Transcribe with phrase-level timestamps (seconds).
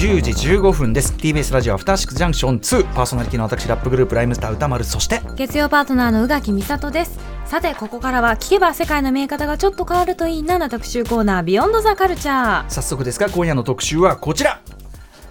[0.00, 1.12] 10時15分です。
[1.12, 7.18] TBS ラジオ After 6 Junction 2パーソナリティの私ラップグループライムスター宇多丸そして月曜パートナーの宇垣美里です。
[7.44, 14.62] さてここからは聞けば世界の見え方がちょっと変わるといいなな特集コーナー Beyond The Culture早速ですが今夜の特集はこちら。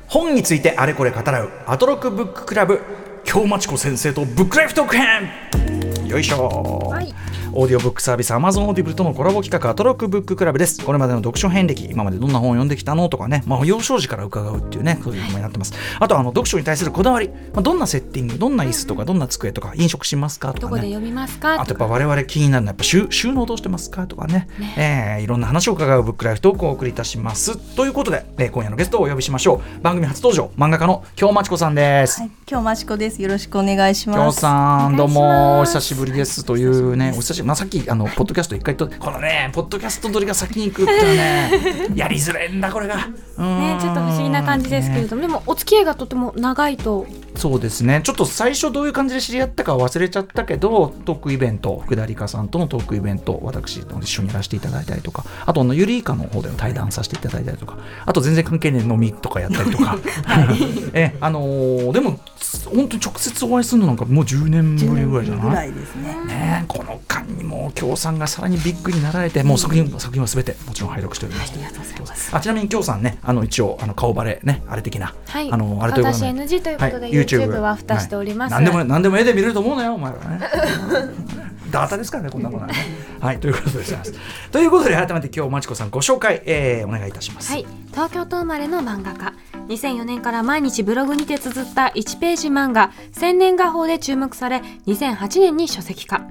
[0.07, 1.49] 本についてあれこれ語らう。
[1.65, 2.79] アトロク Book Club。
[3.23, 7.13] 今日マチ子先生と Book Life Talk 編よいしょ、はい。
[7.51, 10.83] オーディオブックサービス Amazon Audible とのコラボ企画アトロク Book Club です。
[10.83, 15.73] これまでの読書遍歴今までどんな本を読んできたのとかね、まあ、幼少時から伺うっていうねそういうのもになってます。
[15.99, 20.69] あとはあの読書に対するこだわり、まあ、どんなセッティングどんな椅子とかどんな机とか飲食しますかとかね。
[20.69, 24.47] どこで読みますかあとやっぱ我々気になるのはやっぱ収収納どうしてますかとかね。
[24.77, 27.57] えーいろんな話を伺うブックライフトークをお送りいたします。
[27.75, 29.83] ということで、えー今夜のゲストをお呼びしましょう。
[29.83, 33.21] 番組初登場漫画家の京町子さんです、はい、今日マチコです。
[33.21, 34.39] よろしくお願いし京ます。
[34.39, 37.47] さんどうも久しぶりですというねお久しぶり。
[37.47, 42.95] まあさっきあのポッドキャスト一回とこのねポッドキャスト撮りが先に行くっていうね やりづらいんだこれが。
[43.37, 47.07] ねちょっと不思議な感じですけれども、でもお付き合いがとても長いと
[47.39, 48.01] そうですね。
[48.03, 59.97] ちょっと最初どういう感じで知り合ったかは忘れちゃったけどトークイベント福田理香さんとのトークイベント私と一緒にやらせていただいたりとかあとあのゆりいかの方でも対談させていただいたりとかあと全然関係ねえ飲みとかやったりとか、
[60.93, 62.19] えあのーでも
[62.65, 65.55] 本当に直接お会いするのなんかもう10年ぶりぐらいじゃぐない？
[65.55, 66.03] らいですね。
[66.25, 72.35] ねえこの間にも京さんがさらにビッグになられてもう作品作品はすべてもちろん拝読しております、ありがとうございます。
[72.35, 75.51] あちなみに京さんねあの一応あの顔バレねあれ的な、はい。
[75.51, 80.39] あのあれということ私で NG ということで、はい YouTube は蓋しております、はい、何でも何でも絵で見れると思うなよお前らね。
[81.71, 82.73] ダータですからねこんなものはね。
[83.21, 84.13] はいということでございます。
[84.51, 87.51] ということで改めて今日まちこさんご紹介、えー、お願いいたします。
[87.51, 89.33] はい、東京都生まれの漫画家。
[89.67, 96.21] 2004年から毎日ブログにて綴った1ページ漫画「千年画報」で注目され2008年に書籍化。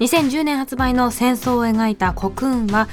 [0.00, 2.88] 2010年発売の戦争を描いた「コクーン」は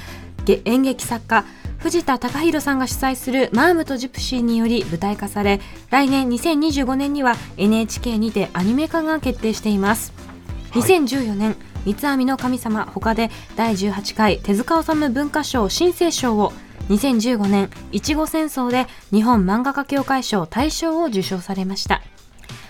[0.46, 1.46] げ演劇作家
[1.81, 5.59] 藤田隆弘さんが主催する「マームとジプシー」により舞台化され
[5.90, 10.14] 来年2025年には NHK にてアニメ化が決定しています。
[10.69, 10.81] はい。
[10.84, 11.56] 2014年
[11.86, 16.53] 三つ編みの神様他で第18回手塚治虫文化賞新生賞を
[16.90, 22.03] 2015年いちご戦争で日本漫画家協会賞大賞を受賞されました。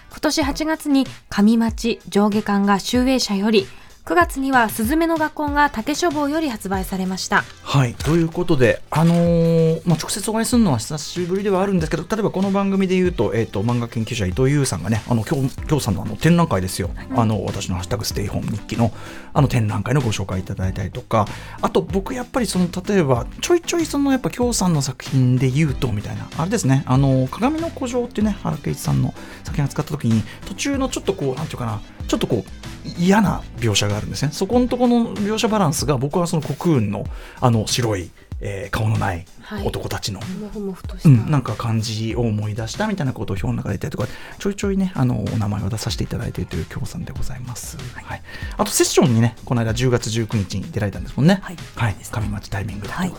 [0.09, 3.67] 今年8月に上町上下巻が集英社より
[4.03, 7.43] 9月にはすずめの学校が竹書房より発売されました。
[7.61, 7.93] はい。
[7.93, 18.91] ということで、あのーまあ、直接お会いするのは久しぶりではあるんですけど例えばこの番組で言うと,、えー、と漫画研究者伊藤優さんがねあの今日今日さんのあの展覧会ですよ、あの私の「ハッシュタグステイホーム日記の」
[19.33, 21.27] あの展覧会のご紹介いただいたりとか。
[21.61, 26.83] あと僕やっぱりその例えばちょいちょいそのやっぱ京さんの作品で言うとみたいなあれですね。
[26.87, 29.13] あの鏡の古城っていうね原敬一さんの
[29.43, 34.33] 作品を使った時に途中のちょっとこうなんていうかなちょっとこう嫌な描写があるんですね。
[34.33, 37.05] そこのところの描写バランスが僕はそのコクーンの
[37.39, 38.11] あの白い、
[38.41, 39.65] えー顔のないはい。
[39.65, 44.07] 男たちの、もふもふとした、うん、なんか感じを思い出したみたいなことを表の中で言ったりとか
[44.39, 48.21] ちょいちょいねあのお名前を出させていただいているという京さんでございます、はい。
[48.57, 51.39] あとセッションにねこの間10月19日に出られたんですもんね。
[51.41, 51.57] はい。
[51.75, 53.13] はい、上町タイミングで、はい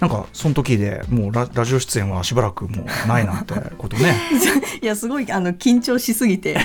[0.00, 4.14] なんかその時でもうララジオ出演はしばらくもうないなんてことね。
[4.80, 6.58] いやすごいあの緊張しすぎて、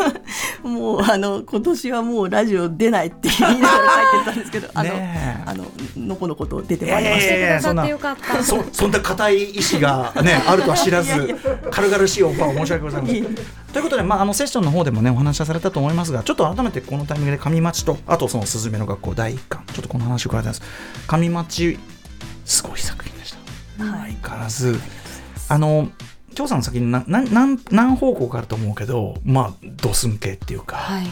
[0.62, 4.90] もうあの今年はもうラジオ出ないって言いながら書いてたんですけど、あの、
[5.46, 5.64] あの
[5.96, 7.60] のこのこと出てまいりました。
[7.62, 7.86] そんな
[8.42, 11.34] そそんな固い意志がね あるとは知らず
[11.70, 13.24] 軽々しいオファーを申し訳ございません。
[13.72, 19.62] ということで、まあ、あのセッションの方でもねお話しされたと思いますがちょっと改めてこのタイミングで上町とあとそのすずめの学校第一巻。
[19.72, 20.62] ちょっとこの話を伺いたいです。
[21.06, 21.78] 上町
[22.46, 23.34] すごい作品でし
[23.76, 23.84] た。
[23.84, 24.12] はい。
[24.22, 24.80] 相変わらず。
[25.48, 25.90] あの
[26.34, 31.06] 張さんの先になな何何方向かあると思うけどまあドスン系っていうか、はい。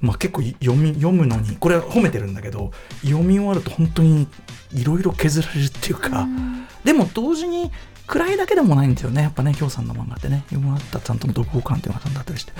[0.00, 2.72] まあ、結構読み読むのにこれは褒めてるんだけど
[3.02, 4.28] 読み終わると本当に
[4.74, 6.28] いろいろ削られるっていうか、
[6.84, 7.70] でも同時に
[8.06, 9.22] 暗いだけでもないんですよね。
[9.22, 10.44] やっぱね京さんの漫画ってね。
[10.50, 12.52] 読み終わったちゃんとの読後感っていうのがあったりして。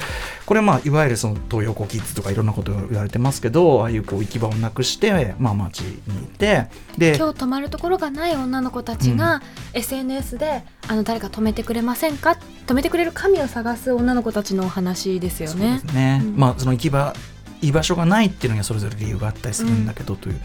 [0.47, 9.43] これまあいわゆるその東洋高キッズとかいろんなことを言われてますけどああいうこう行き場をなくして、まあ、街にいてで今日泊まるところがない女の子たちが
[9.73, 12.39] SNS で、あの誰か止めてくれませんか？
[12.67, 16.37] 止めてくれる神を探す女の子たちのお話ですよそうねですね、うん。
[16.37, 17.15] まあその行き場
[17.61, 20.41] 居場所がないっていうのにはそれぞれ理由があったりするんだけどという、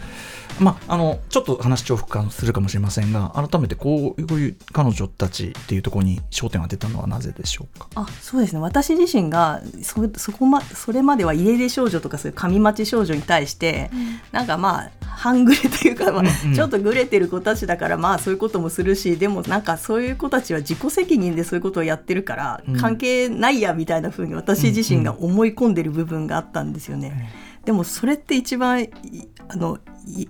[0.60, 7.88] まああのちょっと話重複化するかもしれませんが改めてこうこういう彼女たちっていうところに焦点を当てたのはなぜでしょうか？
[7.94, 8.60] あそうですね。
[8.60, 13.90] 私自身がそそこまそれまでは家出少女とかそういう上町少女に対して、
[14.32, 22.76] なんかまあ半グレというか、まあうんうんちょっとグレてる子たちだからまあそういうこともするしでもなんかそういう子たちは自己責任でそういうことをやってるから、うん。
[22.80, 27.30] 関係ないやみたいな風に私自身が思い込んでる部分があったんですよね。
[27.64, 28.90] でもそれって一番い
[29.48, 29.80] あのい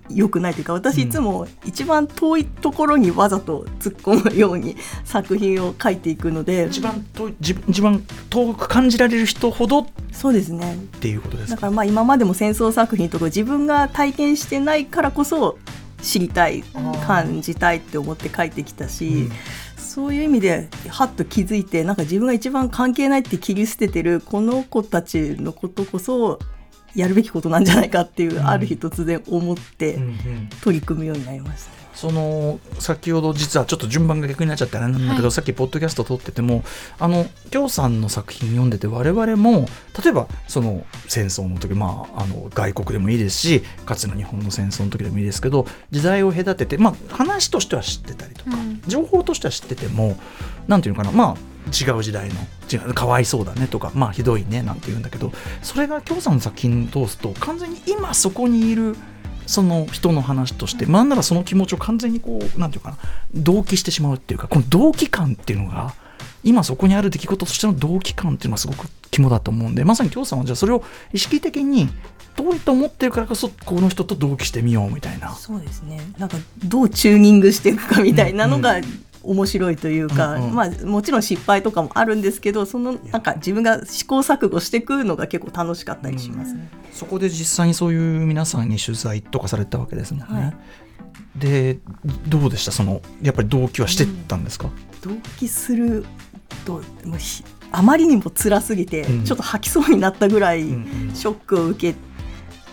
[0.09, 4.75] 良くないというか私いつも一番遠いところにわざと突っ込むように
[5.05, 6.67] 作品を書いていくので。
[6.69, 9.79] 一番遠い自一番遠く感じられる人ほど。
[9.79, 10.77] っそうですね。
[10.99, 11.55] ていうことですか？
[11.55, 15.57] だからまあ今までも戦争作品とか自分が体験してないからこそ
[16.01, 16.63] 知りたい
[17.05, 19.31] 感じたいって思って書いてきたし、うん。
[19.77, 26.39] そういう意味ではっと気づいてなんか自分が一番関係ないって切り捨ててるこの子たちのことこそ
[26.95, 28.47] やるべきことなんじゃないかっていう、うん。
[28.47, 30.49] ある日突然思ってうんうん。
[30.61, 31.81] 取り組むようになりました。
[31.93, 35.31] その先ほど実はちょっと順番が逆になっちゃってあれなんだけど、はい。
[35.31, 36.63] さっきポッドキャスト撮ってても
[36.97, 39.67] あの京さんの作品読んでて我々も
[40.03, 48.81] 例えばその戦争の時、まあ、あの外国でもいいですしかつての日本の戦争の時でもいいですけど時代を隔てて、まあ、話としては知ってたりとか、うん。
[48.87, 50.17] 情報としては知ってても
[50.71, 51.15] なんていうのかな。
[51.15, 51.37] まあ
[51.67, 52.35] 違う時代の。
[52.71, 58.95] 違うかわいそうだねとかまあひどいねなんて言うんだけどそれが京さんの作品を通すと完全に今そこにいる
[59.45, 62.97] その人の話として、なんならその気持ちを完全にこうなんていうかな
[63.33, 65.93] 同期してしまうっていうかこの同期感っていうのが
[66.43, 71.89] 今そこにある出来事としての同期感っていうのがすごく肝だと思うんでまさに京さんはじゃあそれを意識的に
[72.35, 75.33] 遠いと思ってるからこそこの人と同期してみようみたいな。
[75.33, 75.99] そうですね。
[76.17, 78.81] なんかどうチューニングしていくかみたいなのが、う
[79.23, 80.55] 面白いというか、うんうん。
[80.55, 86.69] まあ、もちろん失敗とかもあるんですけどそのなんか自分が試行錯誤していくのが結構楽しかったりしますね。
[86.91, 90.41] そこで実際にそういう皆さんに取材とかされたわけですもんね。
[90.41, 90.53] はい。
[91.35, 91.79] で
[92.27, 92.71] どうでした？
[92.71, 94.69] そのやっぱり動機はしてったんですか、
[95.01, 96.05] 同期する
[96.65, 96.81] と
[97.71, 99.23] あまりにも辛すぎて、うん。
[99.23, 101.15] ちょっと吐きそうになったぐらいうんうん。
[101.15, 101.97] ショックを受け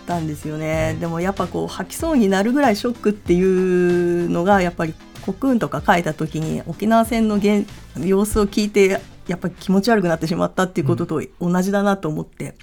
[0.05, 7.67] たんですよね、でもやっぱこう吐きそうになるぐらいショックっていうのがやっぱりコクーンとか書いた時に沖縄戦の現
[7.97, 12.55] 様子を聞いてやっぱり気持ち悪くなってしまったっていうことと同じだなと思って、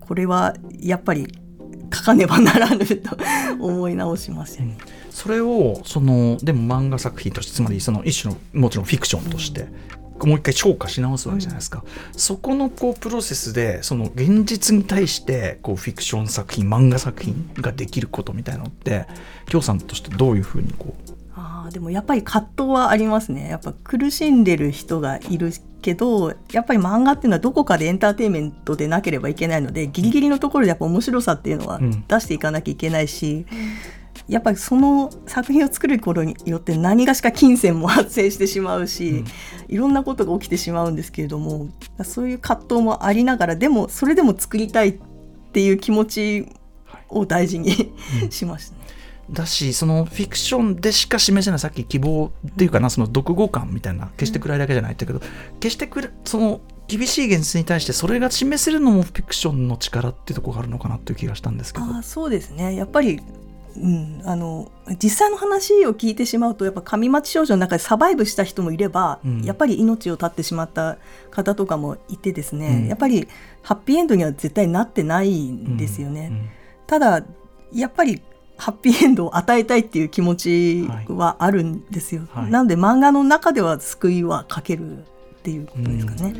[0.00, 1.26] これはやっぱり
[1.92, 3.16] 書かねばならぬと
[3.58, 4.78] 思い直しましたね。
[5.10, 9.66] それをそのでも漫画作品としてつまりその一種のもちろんフィクションとして、
[10.26, 11.84] もう一回消化し直すわけじゃないですか、
[12.16, 19.06] そこのこうプロセスでその現実に対してこうフィクション作品漫画作品ができることみたいなのって
[19.46, 23.48] 京さんとしてどういうふうにこうあーでもやっぱり葛藤はありますね。
[23.48, 32.04] やっぱ苦しんでる人がいるけどやっぱり漫画っていうのはどこかでエンターテインメントでなければいけないのでギリギリのところでやっぱ面白さっていうのはうん。
[32.06, 33.46] 出していかなきゃいけないし、
[34.28, 39.24] やっぱりその作品を作る頃によって何がしか金銭も発生してしまうし、
[39.68, 41.68] いろんなことが起きてしまうんですけれども
[42.04, 45.00] そういう葛藤もありながらでもそれでも作りたいっ
[45.52, 46.46] ていう気持ち
[47.08, 47.92] を大事に
[48.30, 48.76] しました。
[48.76, 48.79] ね。
[49.32, 55.20] だしそのフィクションでしか示せないさっき希望っていうかなその読後感みたいな決して暗いだけじゃないってけど
[55.60, 61.84] 決してくらその厳しい現実に対してそれが示せるのもフィクションの力っていうところがあるのかなっていう気がしたんですけど。
[61.84, 62.74] あーそうですね。
[62.74, 63.20] やっぱり、
[63.76, 69.42] うん、あの実際の話を聞いてしまうとやっぱ上町少女の中でサバイブした人もいれば、うん。
[69.42, 70.98] やっぱり命を絶ってしまった
[71.30, 72.88] 方とかもいてですね、うん。
[72.88, 73.28] やっぱり
[73.62, 76.32] ハッピーエンドには絶対なってないんですよね。
[76.88, 77.22] ただ
[77.72, 78.20] やっぱり
[78.60, 82.22] ハッピーエンドを与えたいっていう気持ちはあるんですよ。
[82.32, 85.02] はいなので漫画の中では救いは書けるっ
[85.42, 86.34] ていうことですかね。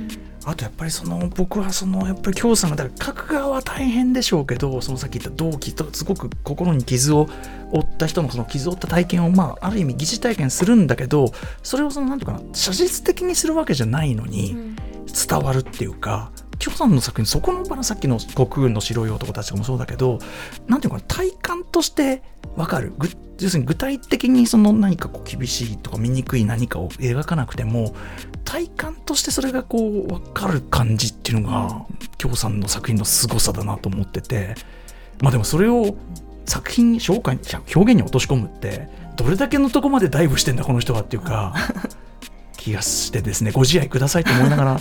[0.44, 7.28] あとやっぱりその僕はそのやっぱり京さんがだから書く側は大変でしょうけどそのさっき言った同期とすごく心に傷を
[7.72, 14.56] 負った人のその傷を負った体験をまあある意味疑似体験するんだけどそれをそのなんていうかな写実的にするわけじゃないのに
[15.28, 20.18] 伝わるっていうか京さんの作品そこの場のさっきの国運の白い男たちもそうだけど
[20.68, 22.22] なんていうのかな体感として
[22.54, 22.92] わかる。
[22.98, 23.08] ぐ
[23.40, 27.94] 要するに具体的にその何かこう厳しいとか醜い何かを描かなくても
[28.44, 31.86] 体感としてそれがこう分かる感じっていうのが
[32.18, 34.54] 京さんの作品の凄さだなと思ってて
[35.22, 35.96] まあでもそれを
[36.44, 37.42] 作品に紹介に
[37.74, 41.54] 表現に落とし込むってどれだけのとこまでダイブしてんだこの人はっていうか
[42.58, 44.80] 気がしてですねご自愛くださいと思いながら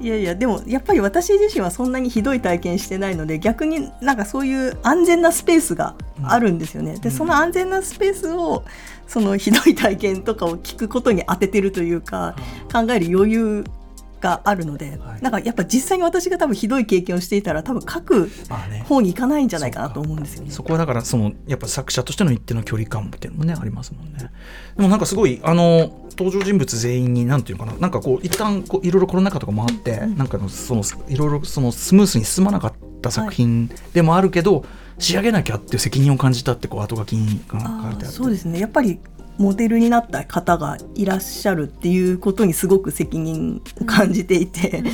[0.00, 6.96] いやいやでもやっぱり私自身はそんなにひどい体験してないので逆になんかそういう安全なスペースがあるんですよね。
[6.96, 8.64] でその安全なスペースを
[9.06, 12.34] そのひどい体験とかを聞くことに当ててるというか
[12.72, 13.64] 考える余裕
[14.20, 15.22] があるので、はい。
[15.22, 18.30] なんかやっぱ実際に私が多分ひどい経験をしていたら多分書く
[18.84, 20.50] 方に行かないんじゃないかなと思うんですよね。
[20.50, 24.30] そこはだからそのやっぱ作者としての一定の距離感っていうのもねありますもんね。
[24.76, 27.78] でもなんかすごいあの登場人物全員になんていうのかな。
[27.78, 34.64] なんかこう一旦こういろいろコロナ禍とかもあって、なんかのそのいろいろそのスムースに進まなかった作品でもあるけど、
[34.98, 38.60] 仕上げなきゃっていう責任を感じたってこう後書きに書かれてああってーそうですね。
[38.60, 39.00] やっぱり
[39.40, 44.84] モデルになった方がいらっしゃるっていうことにすごく責任を感じていて、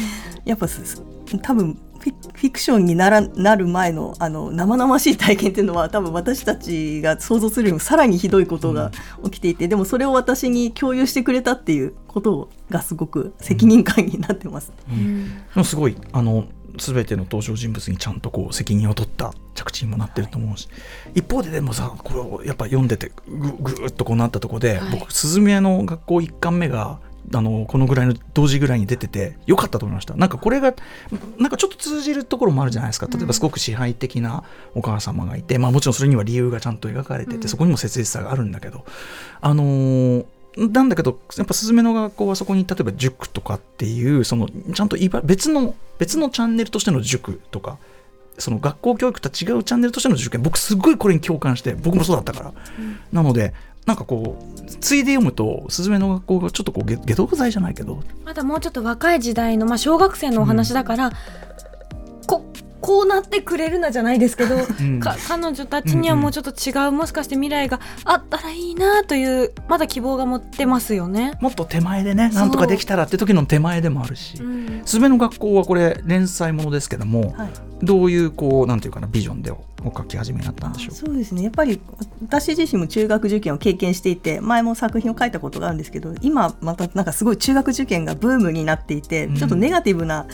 [0.45, 1.03] やっぱす
[1.43, 8.93] 多分フィクションにならなる前のあの生々しい体験っていうのは多分私たちが想像するよりもさらにひどいことが
[9.25, 14.73] 起きていて、でもそれを私に共有してくれたっていうことがすごく責任感になってます。
[14.89, 15.27] うん。
[15.27, 20.69] でもすごいあの全ての登場人物にちゃんとこう責任を取った着地にもなってると思うし、
[21.15, 24.91] 一方ででもさこれをやっぱ読んでてぐぐーっとこうなったとこで、はい。
[24.91, 27.01] 僕スズメ屋の学校一巻目が
[27.35, 30.15] あのこのぐらいの同時ぐらいに出ててよかったと思いました。
[30.15, 30.75] なんかこれが
[31.39, 33.09] なんかちょっと通じるところもあるじゃないですか。
[33.09, 37.49] 例えばすごく支配的なお母様がいて、まあもちろんそれには理由がちゃんと描かれてて、うん。
[37.49, 38.85] そこにも切実さがあるんだけど
[39.41, 40.27] あのー
[40.57, 47.79] なんだけどやっぱスズメの学校はそこに例えば塾とかっていうそのちゃんと別の別のチャンネルとしての塾とか
[48.39, 52.53] その学校教育とは違うチャンネルとしての受験僕すごいこれに共感して僕もそうだったから、
[53.13, 53.55] なので
[53.87, 58.03] なんかこうついで読むとスズメの学校がちょっとこう解毒剤じゃないけど。
[58.25, 61.13] まだもうちょっと若い時代の、まあ、小学生のお話だから、
[62.27, 62.45] こ
[62.81, 65.01] こうなってくれるなじゃないですけど、ん。
[65.01, 71.33] か彼女たちにはもうちょっと違う、もしかして未来があったらいいなというまだ希望が持ってますよね。
[71.41, 74.83] もっと手前でねなんとかできたらって時の手前でもあるし、うん。
[74.85, 77.51] スズメの学校はこれ連載ものですけども、はい。
[77.83, 79.63] どういうこうなんていうかなビジョンでお
[79.95, 80.95] 書き始めになったんでしょう？
[80.95, 81.43] そうですね。
[81.43, 81.81] やっぱり
[82.23, 89.37] 私自身も中学受験を経験していて前も作品を書いたことがあるんですけど今またなんかすごい中学受験がブームになっていて、うん。
[89.37, 90.27] ちょっとネガティブな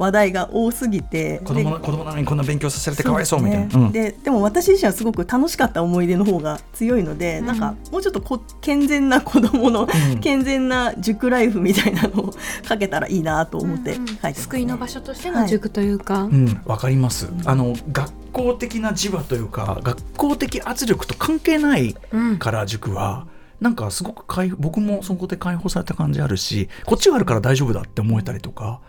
[0.00, 1.40] 話題が多すぎて。
[1.40, 3.70] 子供で子供なのにこんな勉強させられてかわいそうみたいな。
[3.70, 3.92] そううん。
[3.92, 7.46] でも私自身はすごく楽しかった思い出の方が強いので、うん。
[7.46, 10.20] なんかもうちょっとこ健全な子供の、うん。
[10.20, 12.34] 健全な塾ライフみたいなのを
[12.66, 17.28] 書けたらいいなと思って書いてます、ね救いの場所としての塾というか、うん、わかります。
[17.44, 23.26] あの学校的な磁場というか学校的圧力と関係ないうんから塾は。
[23.60, 28.80] なんかすごく解僕もそこで解放された感じあるしこっちがあるから大丈夫だって思えたりとか。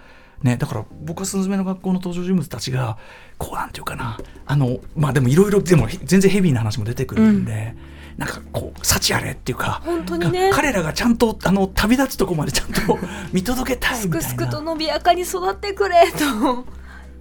[0.44, 2.98] ね、だから僕はスズメの学校の登場人物たちが
[3.38, 7.76] こうなんていうかなあのまあでもいろいろでも全然ヘビーな話も出てくるんで、
[8.18, 10.50] なんかこう幸あれっていうか本当にね。
[10.50, 13.00] か彼らがちゃんとあの旅立つとこまでちゃんと
[13.32, 16.66] 見届けたいすくすくと伸びやかに育ってくれと。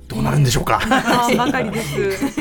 [0.09, 0.81] どうなるんでしょうか。
[1.39, 2.37] ばかりです。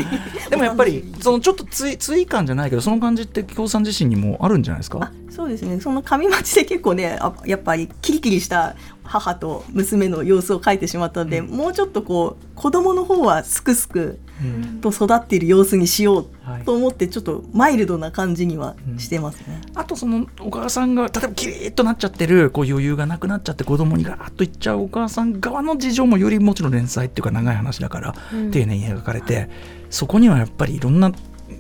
[0.49, 4.97] でもやっぱりそのちょっとつい追感じゃないけどその感じって京さん自身にもあるんじゃないですか？
[5.03, 5.79] あそうですね。
[5.79, 8.75] その上町で結構ねあやっぱりキリキリした
[9.09, 11.47] 母と娘の様子を描いてしまったので、うん。
[11.47, 14.81] もうちょっとこう子供の方はすくすくうん。
[14.81, 16.61] と育っている様子にしよはい。
[16.61, 19.61] うと思ってちょっとマイルドな感じにはしてますね。
[19.73, 28.51] あとそのお母さんが例えばキリッとなっちゃってるこう余裕がなくなっちゃって子供にガーッといっちゃうお母さん側の事情もよりもちろん連載っていうか長い話だからうん。
[28.51, 29.49] 丁寧に描かれて、
[29.89, 31.11] そこにはやっぱりいろんな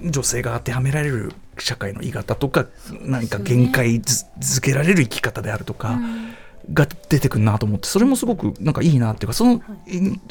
[0.05, 2.67] 女性が当てはめられる社会の言い方とか
[3.01, 5.99] 何か限界づづけられる生き方であるとか。
[6.73, 9.61] が出てくるなと思ってそれもすごくなんかいいなっていうかその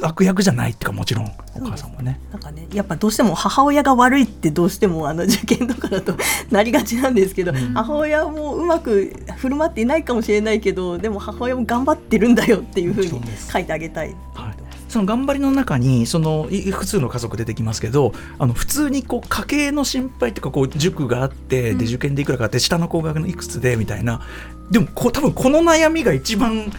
[0.02, 2.20] 悪役じゃないっていうかもちろんお母さんもね。
[2.30, 6.14] なんかねやっぱどうしても母親が悪いってどうしてもあの受験とかだと
[6.50, 13.20] なりがちなんですけど、母親もうまく振る舞っていないかもしれないけどでも母親も頑張ってるんだよっていうふうに
[13.52, 14.14] 書いてあげたい。
[14.34, 14.54] はい、
[14.88, 24.22] その頑張りの中にそのい複数の家族出てきますけどあの普通にこう家計の心配っていうかこう塾があってで受験でいくらかあって下の子がいくつでみたいな
[24.70, 26.70] でもこう多分この悩みが一番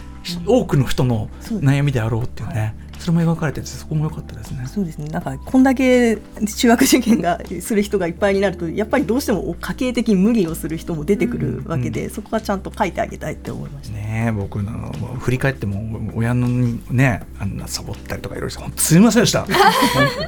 [0.46, 2.74] 多くの人の悩みであろうっていうね。
[3.00, 4.66] それも描かれててそこも良かったですね。
[4.66, 5.08] そうですね。
[5.08, 6.18] なんかこんだけ
[6.54, 13.94] 中学受験がする人がいっぱいになるとやっぱりどうしても家計的に無理をする人も出てくるわけで、そこはちゃんと書いてあげたいって思いました。
[13.94, 19.46] ねえ僕のもう振り返っても親のにねあんなサボったりとかいろいろ本当すみませんでした。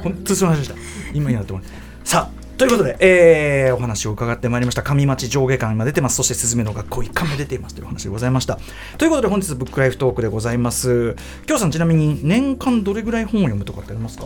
[0.01, 0.75] 本当すみませんでした。
[1.13, 1.65] 今になって思い
[2.03, 4.83] さあということで、えーお話を伺ってまいりました。
[4.83, 6.15] 上町上下巻今出てます。
[6.17, 8.59] そして「すずめの学校」一巻も出ていますというお話でございました。
[8.97, 11.15] ということで本日ブックライフトークでございます。
[11.47, 14.25] きょうさんちなみに年間どれぐらい本を読むとかってありますか？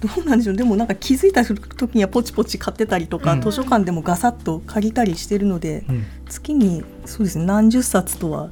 [0.00, 0.56] どうなんでしょう。
[0.56, 3.40] でもなんか気づいた時にはポチポチ買ってたりとか、うん。
[3.40, 6.04] 図書館でもガサッと借りたりしてるので、うん。
[6.28, 8.50] 月にそうですね何十冊とは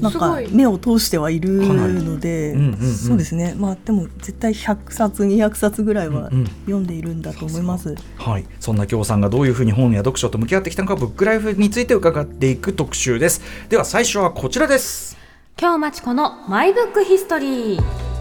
[0.00, 2.94] なんか目を通してはいるので、うんうんうん。
[2.94, 3.54] そうですね。
[3.56, 6.46] まあでも絶対100冊200冊ぐらいはうんうん。
[6.46, 7.94] 読んでいるんだと思います。
[8.16, 13.42] はい、そんな京さんがどういうふうに本や読書と向き合ってきたのかブックライフについて伺っていく特集です。
[13.68, 15.16] では最初はこちらです。
[15.60, 18.11] 今日まちこのマイブックヒストリー。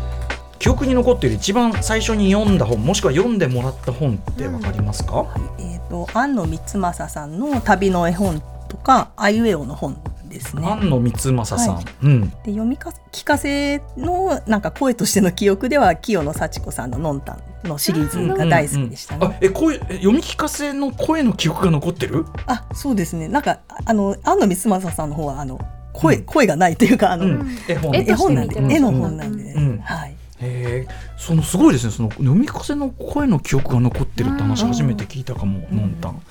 [0.62, 5.26] 記憶に残っている一番最初に読んだ本もしくは読んでもらった本ってわかりますか、
[5.58, 10.00] えっ、と安野光政さんの旅の絵本とかあいうえおの本
[10.30, 10.64] ですね。
[10.64, 12.30] 安野光政さん、はうん。
[12.30, 19.26] で読みか聞かせのなんか声としての記憶では清野幸子さんの「のんたん」のシリーズが大好きでしたね。
[19.26, 22.28] あえ声え読み聞かせの声の記憶が残ってる？
[22.46, 23.28] あそうですね。
[23.28, 25.60] なんかあの安野光政さんの方はあの
[25.92, 26.24] 声,、うん。
[26.26, 27.58] 声がないというかあの、うん。
[27.68, 29.80] 絵本絵本なんで絵の本なんで、うん。
[29.80, 30.16] はい。
[30.42, 31.92] へえそのすごいですね。
[31.92, 36.22] その海風の声の記憶が残ってるって話初めて聞いたかも、のんたん。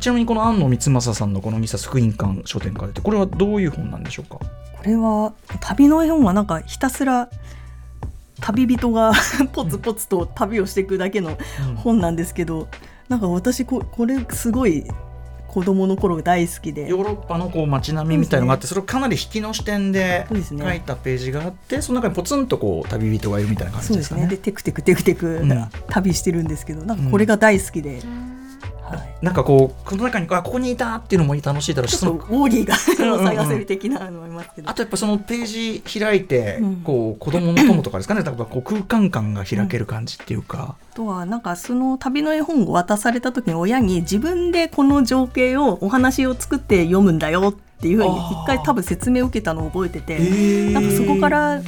[0.00, 4.38] ちなみにこの安野光政さんのこの2冊福音館書店から出てこれはどういう本なんでしょうか？
[4.38, 4.44] こ
[4.84, 7.28] れは旅の絵本はなんかひたすら
[8.40, 9.12] 旅人が
[9.52, 11.36] ポツポツと旅をしていくだけの
[11.76, 12.68] 本なんですけど、
[13.08, 14.84] なんか私ここれすごい
[15.48, 16.88] 子供の頃大好きで。
[16.88, 20.36] ヨーロッパのこう街並みみたいのがあってそ,、れをかなり引きの視点で書
[20.72, 24.22] いたページがあってその中にポツンとこう旅人がいるみたいな感そうでじですすかね。
[24.22, 24.28] ね。
[24.28, 25.68] でテクテクテクテクうん。
[25.88, 28.02] 旅してるんですけど、なんかこれが大好きで、
[28.88, 33.26] はい、なんかこうこの中にあここにいたっていうのも楽しいだろうしちょっとそのウォーリーがうんうんうん。
[33.36, 35.46] 探せる的なのもありますけど、あとやっぱそのペー
[35.82, 36.76] ジ開いて、うん。
[36.76, 51.62] こう子供の友とかですかね、だからこう空間感が開ける感じっていうか、あとはなんかその旅の絵本を渡された時に親に自分でこの情景をお話を作って読むんだよっていうふうに一回多分説明を受けたのを覚えてて、へなんかそこから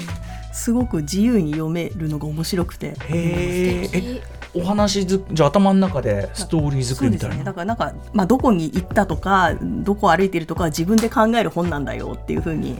[0.52, 2.88] すごく自由に読めるのが面白くて。
[2.88, 7.44] へええお話ずじゃあ頭の中でストーリー作りみたいな、ね。
[7.44, 12.76] だからなんか、まあ、どこに行ったとかどこを歩いてるとかは自分で考える本なんだよっていうふうに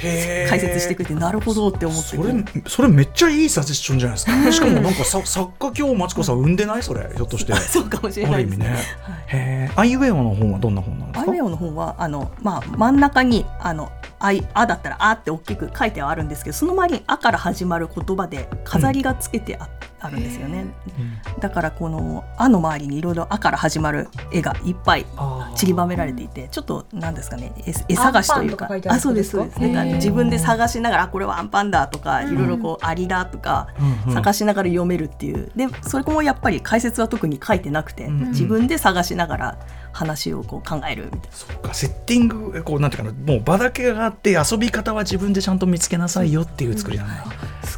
[0.00, 4.52] 解説してくれてなるほどって思ってそれそれめっちゃいいサジェスションじゃないですか。
[4.52, 6.82] しかもなんかさ作家今日マチコさん生んでない？
[6.82, 7.54] それひょっとして。
[7.56, 8.76] そうかもしれないですある意味ね、
[9.28, 9.72] へえ。
[9.76, 11.30] アイウェイオの本はどんな本なんですか？
[11.30, 19.68] アイメオの本はあの、まあ、真ん中にあのあいあだったらあって大きく書いてはあるんですけどその周りにあから始まる言葉で飾りがつけてあ,、
[20.00, 20.66] あるんですよね。
[21.40, 25.06] だからこのあの周りにいろいろあから始まる絵がいっぱい
[25.54, 28.68] 散りばめられていてちょっとなんですかね絵絵探しというか。
[28.86, 29.60] あそうですそうです。
[29.60, 33.86] なんかへー自分で探しながらあこれはアンパンだとかいろいろこうアリだとかうん。
[33.86, 35.52] うん探しながら読めるっていう。
[35.54, 39.58] でそれもやっぱり解説は特に書いてなくてうん自分で探しながら
[39.92, 41.26] 話をこう考えるみたいな。
[41.30, 47.24] そっかセッティングこうなんていうかなもう場だけがあって遊び方は自分でちゃんと見つけなさいよっていう作りなんだ、
[47.64, 47.77] す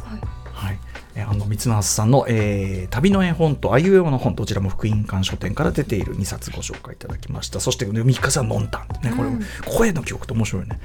[1.21, 7.59] いはい、えーあの三松さんの、えー旅の絵本とあいうえおの本どちらも福音館書店から出ている2冊ご紹介いただきました。
[7.59, 8.81] そして三日さんのんたん。
[9.03, 9.29] ねこれ、
[9.65, 10.79] 声の記憶って面白いね。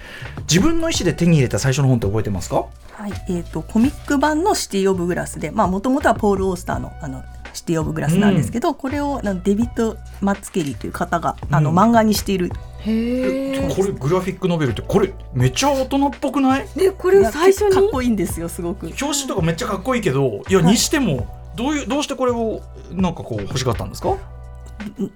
[0.48, 2.66] 自分の意思で手に入れた最初の本って覚えてますか？
[2.96, 7.22] はいえー、とコミック版の「シティ・オブ・グラスで」もともとはポール・オースターのあの
[7.56, 12.50] シティ・オブ・グラスなんですけど、これをあのデビッド・マッツケリーという方があの、うん漫画にしている。
[12.80, 16.68] へえこれグラフィックノベルってこれめっちゃ大人っぽくない？
[16.76, 17.72] でこれを最初に？
[17.74, 18.86] かっこいいんですよすごく。
[18.86, 22.60] 表紙とかめっちゃかっこいいけどいやにしてもどういうどうしてこれを
[22.92, 24.10] なんかこう欲しかったんですか？
[24.10, 24.18] ん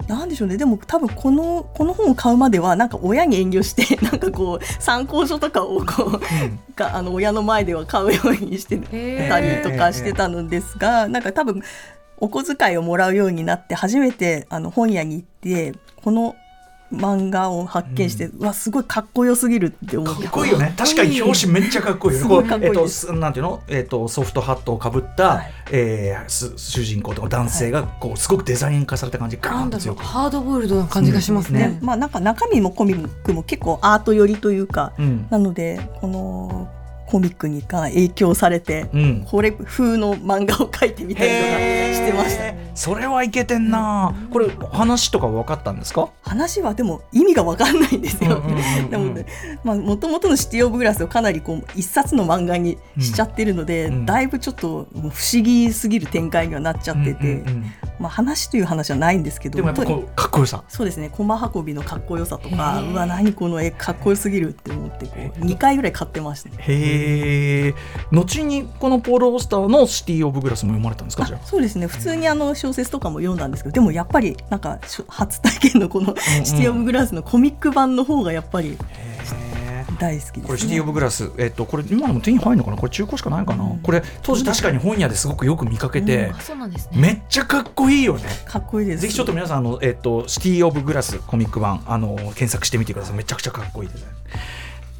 [0.09, 0.57] なんでしょうね。
[0.57, 6.21] でも多分このこの本を買うまではなんか親に遠慮して なんかこう参考書とかをこう
[6.75, 11.63] があの親の前では買うようにしてへたりとかしてたのですが、なんか多分
[12.21, 16.37] お小遣いをもらうようになって初めてあの本屋に行ってこの
[16.93, 20.25] 漫画を発見して、うわすごいかっこよすぎるって思って。
[20.25, 20.75] かっこいいよね。
[20.77, 22.29] 確かに表紙めっちゃかっこいいよね。
[22.29, 22.73] すごいかっこいい。
[22.73, 25.53] こうえっとですすなんていうの、えっとソフトハットをかぶった、はい。
[25.71, 30.03] えーす主人公とか男性がこうすごくデザイン化された感じガーなんだろうンと強く。
[30.03, 31.69] ハードボイルドな感じがしますね。
[31.69, 31.79] ね。
[31.81, 35.29] まあなんか中身もコミックも結構アート寄りというか、うん。
[35.31, 36.69] なのでこの
[37.11, 39.27] コミックにが影響されて、うん。
[39.29, 41.43] これ風の漫画を描いてみたりとか
[41.95, 42.55] してました。
[42.75, 46.11] それはいけてんな、これ話とか分かったんですか？
[46.23, 48.41] 話はでも意味がわかんないんですよ。
[49.65, 54.07] もともとのシティ・オブ・グラスをかなりこう一冊の漫画にしちゃってるので、うん。
[54.07, 57.65] だいぶちょっと不思議すぎる展開にはなっちゃってて、うんうんうん
[58.01, 60.65] まあ、話という話はないんですけどでもやっぱこうかっこよさ。
[60.69, 61.11] そうですね。
[61.11, 66.49] 駒運びのかっこよさとかうわ何この絵かっこよすぎるって思ってこう2回ぐらい買ってました。
[66.49, 66.57] ね。
[66.61, 67.75] へえ
[68.11, 71.41] 後にこのポール・オースターの「シティ・オブ・グラス」も読まれたんですかじゃあ？
[71.43, 71.87] あそうですね。
[71.87, 78.79] 普通にあの小説とかも読んだんですけどでもやっぱりなんか初体験のこの「シティ・オブ・グラス」のコミック版の方がやっぱり
[80.01, 80.43] 大好きですね。
[80.47, 82.77] これシティ・オブ・グラス、えっと、これ今でも手に入るのかな？
[82.77, 83.79] これ中古しかないかな、うん。
[83.81, 86.77] これ当時確かに本屋ですごくよく見かけて、うなんね。
[86.95, 88.25] めっちゃかっこいいよね。
[88.47, 89.03] かっこいいです。
[89.03, 93.17] ぜひちょっと皆さんあの、えっと、シティ・オブ・グラスコミック版あの検索してみてください。
[93.17, 94.01] めちゃくちゃかっこいいです。
[94.01, 94.09] ね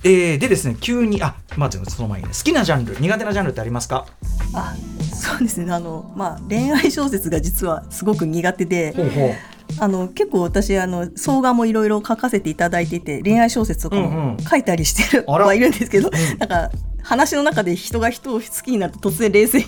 [0.03, 4.07] えー、でですね急にあまずその前にね好きなジャンル苦手なジャンルってありますか？
[4.55, 4.75] あ
[5.15, 5.71] そうですね。
[5.73, 9.35] あの、まあ、恋愛小説が実はすごく苦手でほうほう
[9.79, 14.37] あの結構私あの総画もいろいろ書かせていただいていて恋愛小説とかうんうん。
[14.37, 15.47] も書いたりしてる、あら。
[15.47, 16.13] はいるんですけど、ん。
[16.39, 16.71] なんか
[17.03, 19.65] 話の中で人が人を好きになると突然冷静に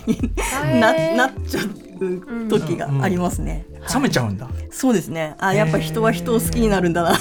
[0.79, 3.65] ななっちゃう時がありますね。
[3.93, 5.35] 冷めちゃうんだ、そうですね。
[5.39, 7.11] あやっぱ人は人を好きになるんだな。
[7.11, 7.15] あ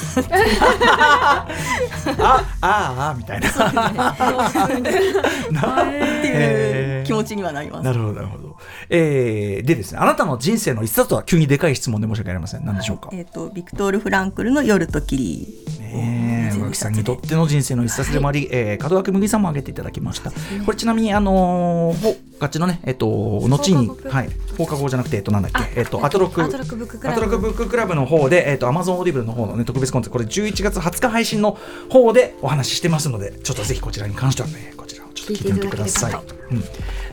[2.18, 3.48] あああみたいな。
[5.50, 5.86] なっ
[6.22, 7.84] ていう気持ちにはなります。
[7.84, 8.56] なるほどなるほど、
[8.90, 12.64] えー、でですねあなたの人生の一冊とは急にでかい質問で申し訳ありません。
[12.64, 15.48] 何でしょうか、えっ、とビクトール・フランクルの夜と霧
[15.80, 20.30] ねね宇垣さんにとっての人生の一冊でもあり、えー、門脇麦さんも挙げていただきました。
[20.30, 23.06] これちなみにあのー、ガチのねえっと
[23.48, 24.28] 後にはい。
[24.58, 25.80] 放課後じゃなくてえっとなんだっけ？
[25.80, 26.42] えっとアトロク。
[26.42, 30.10] アトロクブッククラアトロクブッククラブの方でえっとアマゾンオーディブルの方のね特別コンテンツ。
[30.10, 31.56] これ11月20日配信の
[31.90, 36.12] 方でお話ししてますのでちょっとぜひこちらに関してはねこちら聞いてみてください。
[36.12, 36.62] うん、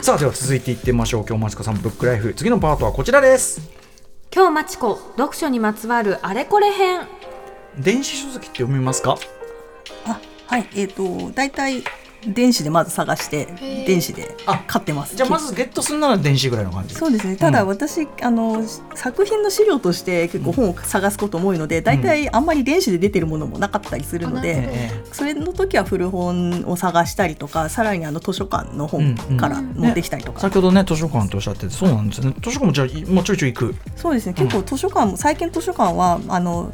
[0.02, 3.62] さあでは続いていってみましょう今日マチコさんブックライフ次のパートはこちらです。
[4.34, 7.02] 今日マチコ読書にまつわるあれこれ編
[7.78, 9.18] 電子書籍って読みますか？
[10.06, 11.84] あはいえっ、と大体
[12.28, 13.48] 電子でまず探して
[13.88, 14.36] 電子で。
[14.46, 15.16] あ買ってます。
[15.16, 16.96] じゃあまずゲットするなら電子ぐらいの感じ。
[16.96, 17.36] そうですね。
[17.36, 17.68] ただうん。
[17.70, 18.64] 私、あの
[18.96, 32.26] 作品の資料として結構本を探すことも多いので大体あんまり電子で出てるものもなかったりするので、ええそれの時は古本を探したりとかさらにあの図書館の本から持ってきたりとか、先ほどね図書館とおっしゃっててそうなんですよ。
[32.26, 33.76] ね図書館もじゃあいもうちょいちょい行く？
[33.96, 34.34] そうですね。
[34.34, 36.72] 結構図書館も最近図書館はあの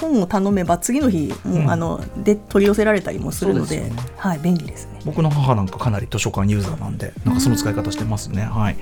[0.00, 1.70] 本を頼めば次の日もう、うん。
[1.70, 3.92] あので取り寄せられたりもするのでね。
[4.16, 5.00] はい便利ですね。
[5.04, 8.42] 僕の母なんかかなり図書館ユーザーなんでなんかその使い方してますね。
[8.42, 8.76] はい、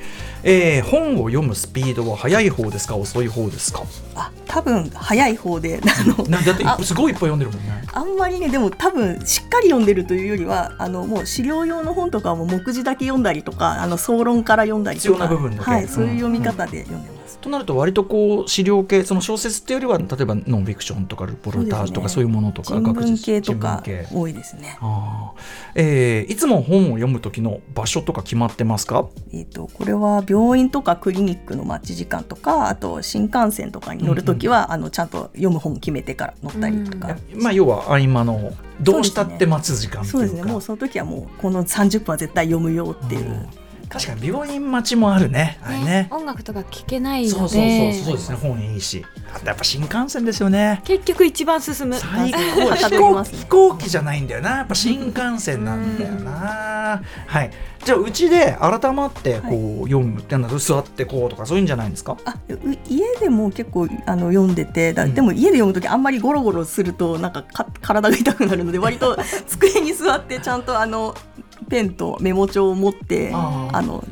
[0.45, 2.97] えー本を読むスピードは速い方ですか？
[2.97, 3.83] 遅い方ですか？
[4.15, 7.85] あ多分早い方で あのなだってあすごいいっぱい読んでるもんね。
[7.93, 15.71] あんまりねでも多分しっかり読んでるというよりはあのもう資料用の本とかはもう目次だけ読んだりとかあの総論から読んだりとか必要な部分だけ。
[15.71, 16.45] はい、そういう読みうん。
[16.45, 17.16] 方で読んでます。
[17.47, 23.83] となると割とこう資料系その小説っていうよりは例えばノンフィクションとかルポルタージュとかそそうういうものとか人文系と人か
[24.13, 24.77] 多いですね。
[24.81, 25.41] あー。
[25.77, 29.07] えーいつも本を読む時の場所とか決まってますか？
[29.33, 37.17] えっ、とこれは病院とかクリニックの待ち時間とかあと新幹線とかに乗るときは、あのちゃんと読む本決めてから乗ったりとか。
[37.35, 40.19] まあ要は合間のどうしたって待つ時間っていうか。
[40.19, 40.43] そうですね。
[40.43, 43.49] もうその時はもうこの30分は絶対読むよっていう、うん
[43.89, 45.59] 確かに病院待ちもあるね。
[45.63, 46.09] あれね。
[46.11, 48.37] 音楽とか聴けないのそうそうそうでそうですね。
[48.37, 49.05] 本いいし。
[49.35, 50.81] あとやっぱ新幹線ですよね。
[50.85, 51.95] 結局一番進む。
[51.95, 54.57] 最高飛行機じゃないんだよな。
[54.59, 57.03] やっぱ新幹線なんだよな。
[57.27, 57.51] はい。
[57.85, 62.17] じゃあうちで改まってこう読むってのは座ってこうとかそういうんじゃないんですか？
[62.25, 65.15] あう家でも結構あの読んでてだうん。
[65.15, 71.15] でも家で読む時あんまりゴロゴロするとなんかか体が痛くなるので割と机に座ってちゃんとあの
[71.69, 74.05] ペンとメモ帳を持ってあの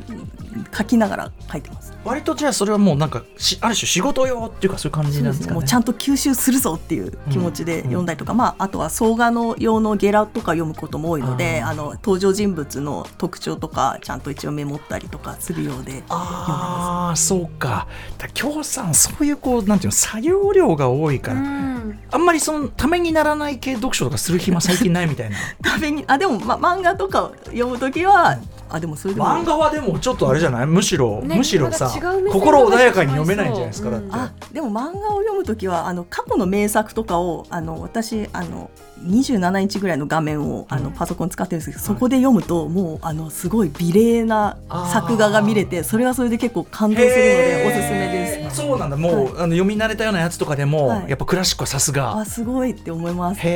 [0.75, 1.84] 書きながら書いてます。
[2.05, 5.59] 割とじゃあそれはもうなんかしある種仕事用っていうかそういう感じなんですすかね。
[5.59, 17.87] もうちゃんと吸収するぞっていう気持ちで読んだりとか、まあ、あとは総画の用のゲラとか読むことも多いのであの登場人物の特徴とかちゃんと一応メモったりとかするようでああそうか。
[18.17, 21.99] だ京さんそういうこうなんていうの作業量が多いから、うん。
[22.11, 25.37] あんまりそのためにならない系読書とかする暇最近ないみたいな。
[25.63, 28.37] ためにあでも、ま、漫画とかを読む時は
[28.69, 29.25] あでもそれでも。
[29.27, 30.67] 漫画はでもちょっとあれじゃない？
[30.67, 34.09] むしろ、ねむしろさ心穏やかに読めないんじゃないですか、うん。
[34.09, 34.45] だって。
[34.45, 38.69] あでも漫画を読む時はあの過去の名作とかをあの私あの
[39.03, 44.57] 27インチぐらいの画面をあのパソコン使ってるんですけど、そこで読むともうあのすごい美麗な
[44.91, 48.55] 作画が見れてそれはそれで結構感動するのでおすすめです。
[48.55, 48.95] そうなんだ。
[48.95, 51.09] もう、あの読み慣れたようなやつとかでも、はい。
[51.09, 52.17] やっぱクラシックはさすが。
[52.17, 53.41] あすごいって思います。
[53.41, 53.51] はい。
[53.51, 53.55] へ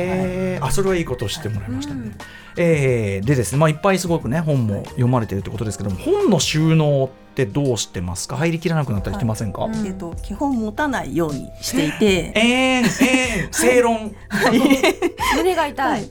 [0.56, 2.00] え、あそれはいいことを知ってもらいましたね。
[2.02, 2.14] うん。
[2.56, 8.36] えーでですね、まあ、いっぱいすごくね本も読まれてるってことですけども本の収納ってどうしてますか？
[8.36, 9.86] 入りきらなくなったりしてませんか、はいうん。
[9.86, 12.32] えっと基本持たないようにしていて。
[12.36, 14.14] えーんえーん正論。
[15.36, 16.06] 胸が痛い、い。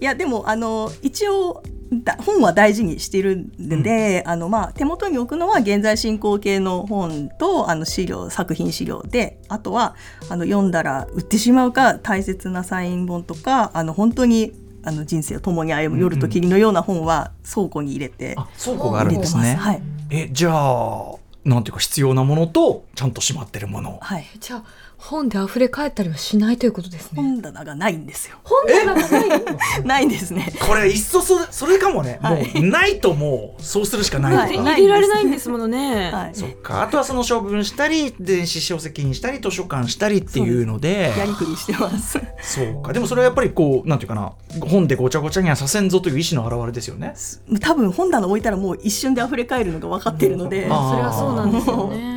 [0.00, 9.94] やでもあの一応だ本は大事にしているんで、あのまあ、手元に置くのは現在進行形の本とあの資料作品資料であとは
[10.28, 14.52] あの読んだら売ってしまうか大切なサイン本とかあの本当に
[14.84, 19.20] あの人生を共に歩む夜と霧のような本は倉庫に入れてあ倉庫があるん。
[19.20, 19.54] ですね。
[19.54, 23.98] はいえじゃあなんていうか必要なものとちゃんとしまってるもの。
[24.00, 24.64] はい、じゃあ
[25.06, 27.22] 本で溢れ返ったりはしないということですね。
[27.22, 28.38] 本棚がないんですよ。
[28.42, 29.84] 本棚がない？
[29.84, 30.50] ないんですね。
[30.66, 32.54] これいっそそれそれかもね、はい。
[32.54, 34.56] もうないともうそうするしかない、はい。
[34.56, 36.82] 入れられないんですものね、はい、 そっか。
[36.82, 41.12] あとはその処分したり電子書籍にしたり図書館したりっていうので。
[41.18, 42.18] やりくりしてます。
[42.40, 42.94] そうか。
[42.94, 44.32] でもそれはやっぱりこうなんていうかな。
[44.62, 47.14] 本でごちゃごちゃにはさせんぞという意思の表れですよね。
[47.60, 50.66] 多分本棚置いたらもう一瞬で溢れ返るのが分かっているので。
[50.70, 52.13] あそれはそうなんですよね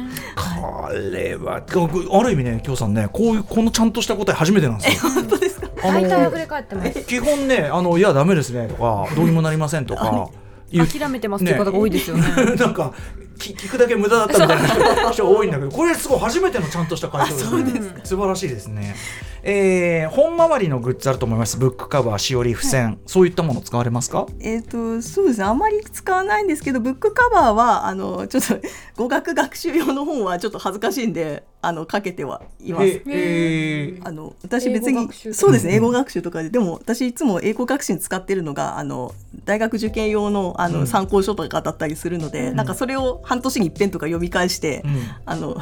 [0.87, 5.11] これはある意味ね京さんねこういうこのちゃんとした答え初めてなんですよ。
[5.11, 5.67] 本当ですか？
[5.83, 10.29] 大体溢れ返ってます基本ねあのいやダメですねとかどうにもなりませんとか
[10.71, 12.23] 諦めてますっていう方が多いですよね
[12.57, 18.01] なんかき聞くだけ無駄だったみたいな人人多いんだけどこれすごい初めてのちゃんとした回答ですね。
[18.03, 18.95] 素晴らしいですね。
[19.43, 21.57] えー、本周りのグッズあると思います。
[21.57, 24.25] ブックカバーしおり付箋、そういったもの使われますか？
[24.39, 25.45] えっ、とそうですね。
[25.45, 28.55] あんまり使わないんですけどブックカバーはあのちょっと
[28.97, 32.85] 語学学習用の本はちょっと恥ずかしいんであのかけてはいます。
[32.87, 34.07] ええー。
[34.07, 35.39] あの私別に英語学習とか。
[35.39, 35.69] そうですね。
[35.69, 36.49] うん英語学習とかで。
[36.49, 39.13] でも私いつも英語学習に使ってるのがあの
[39.45, 40.87] 大学受験用のあの、うん。
[40.87, 42.55] 参考書とかだったりするので、うん。
[42.55, 45.01] なんかそれを半年に一遍とか読み返して、うん。
[45.25, 45.57] あの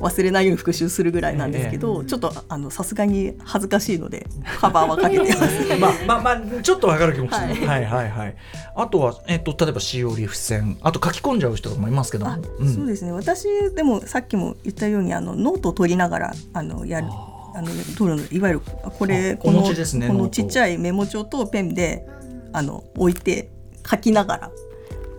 [0.00, 4.26] 忘れないように復習するぐらいなんですけど、えちょっとあのさすがに恥ずかしいので
[4.58, 5.64] カバーはかけてます。
[5.78, 7.54] まあまあまあちょっとわかる気持ち、は、はい。
[7.54, 8.36] いはいはいはい。
[8.74, 12.26] あとはえっ、と例えばしおり付箋あと書き込んじゃう人もいますけど。
[12.26, 12.74] あうん。
[12.74, 13.12] そうですね。
[13.12, 13.46] 私
[13.76, 17.06] でもさっきも言ったようにあのノートを取りながらあのやる
[17.54, 18.22] あの取るの。
[18.32, 18.60] いわゆる
[18.98, 22.04] これこの持ちねこのちっちゃいメモ帳とペンで
[22.52, 23.50] あの置いて
[23.88, 24.50] 書きながら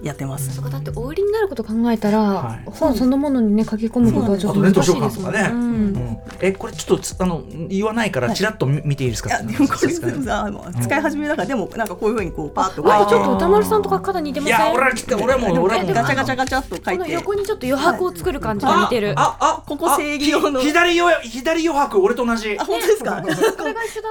[0.05, 0.55] やってます。
[0.55, 2.63] そうかだってお売りになること考えたら、はい。
[2.65, 5.09] 本そのものにね書き込むことはちょっと難しいですもんね。
[5.09, 5.49] 図書館とかね。
[5.51, 5.63] うん。
[5.63, 6.17] うん。
[6.41, 9.29] えこれちょっとつあの言わないからちらっと見,、見ていいですか？
[9.29, 14.91] いやでもこれさあの使い始めだからでもなんかこういうふうにこうパーッとちょっと歌丸さんとか肩似てませんいや俺は
[15.23, 20.59] 俺はもう俺はもうガチャガチャガチャっと書このいて横にちょっと余白を作る感じが似てる、ああここ正義用の。
[20.59, 22.55] 左よ左余白俺と同じ。
[22.59, 23.23] あ本当ですか？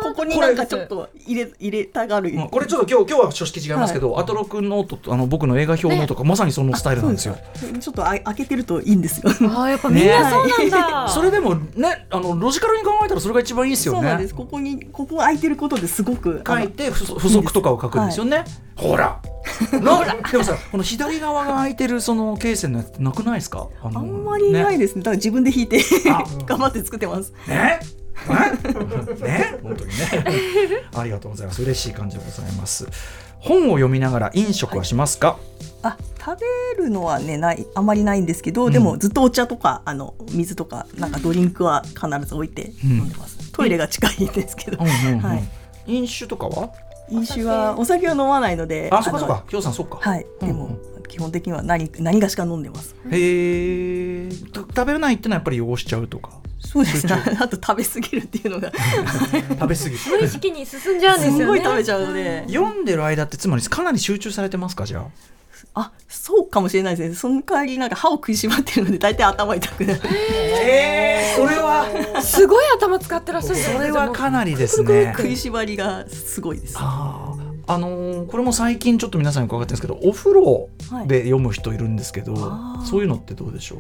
[0.03, 2.49] こここになんかちょっと入れ入れたがる、うん。
[2.49, 7.37] これちょっと今日今日は書式違いますけど、アトロクノートとあの僕の映画表のとか、まさにそのスタイルなんですよ。
[7.81, 9.31] ちょっとあ開けてるといいんですよ。
[9.31, 14.35] あーやっぱみんなそうなんだ、それでもねあのロジカルに考えたらそれが一番いいですよねそうなんです。。
[14.35, 18.45] ここにここ空いてることですごく書いて不足不足とかを書くんですよね。
[18.77, 19.21] ほら。
[19.73, 23.69] なでもさこの左側が空いてるそのケースのやつなくないですか？
[23.83, 25.03] あんまりないですね。
[25.03, 27.33] だから自分で引いてあ 頑張って作ってます。
[27.47, 27.79] ね？
[28.27, 28.53] ね？
[29.21, 29.59] ね？
[29.63, 30.07] 本当にね
[30.95, 32.87] ありがとうございます嬉しい感じでございます
[33.45, 35.39] 本を読みながら飲食はしますか、
[35.83, 36.41] あ食
[36.79, 38.73] べるのはねないあんまりないんですけど、うん。
[38.73, 43.53] でもずっとお茶とかあの水とかなんかドリンクは必ず置いて飲んでます。
[43.53, 45.21] トイレが近いんですけど、うんうんうん。
[45.21, 45.45] はい。
[45.87, 46.73] 飲酒とかは？
[47.11, 49.45] 飲酒はお酒は飲まないので、のあそっかそっか。
[49.47, 49.99] きょうさんそっか。
[50.01, 50.25] はい。
[50.41, 50.57] うんうん。
[50.57, 52.97] でも基本的には何何がしか飲んでます。
[53.11, 56.31] へえ食べないってのはやっぱり汚しちゃうとか？
[56.65, 57.43] そうですね集。
[57.43, 65.05] あと食べ過ぎるっていうのが 食べ過ぎ無意識に進んじゃうんですよねすごい食べちゃうので、読んでる間ってつまりかなり集中されてますかじゃあ？
[65.77, 67.15] あそうかもしれないですね。
[67.17, 70.01] その代わりなんか歯を食いしばってるので大体頭痛くなる。
[70.07, 76.77] えー、それはすごい頭使ってらっしゃるそれはかなりですね食いしばりがすごいです。
[76.79, 80.69] あーあのーこれも最近ちょっと皆さんに伺ってるんですけどお風呂
[81.07, 83.79] で読む人いるんですけど、あーそういうのってどうでしょう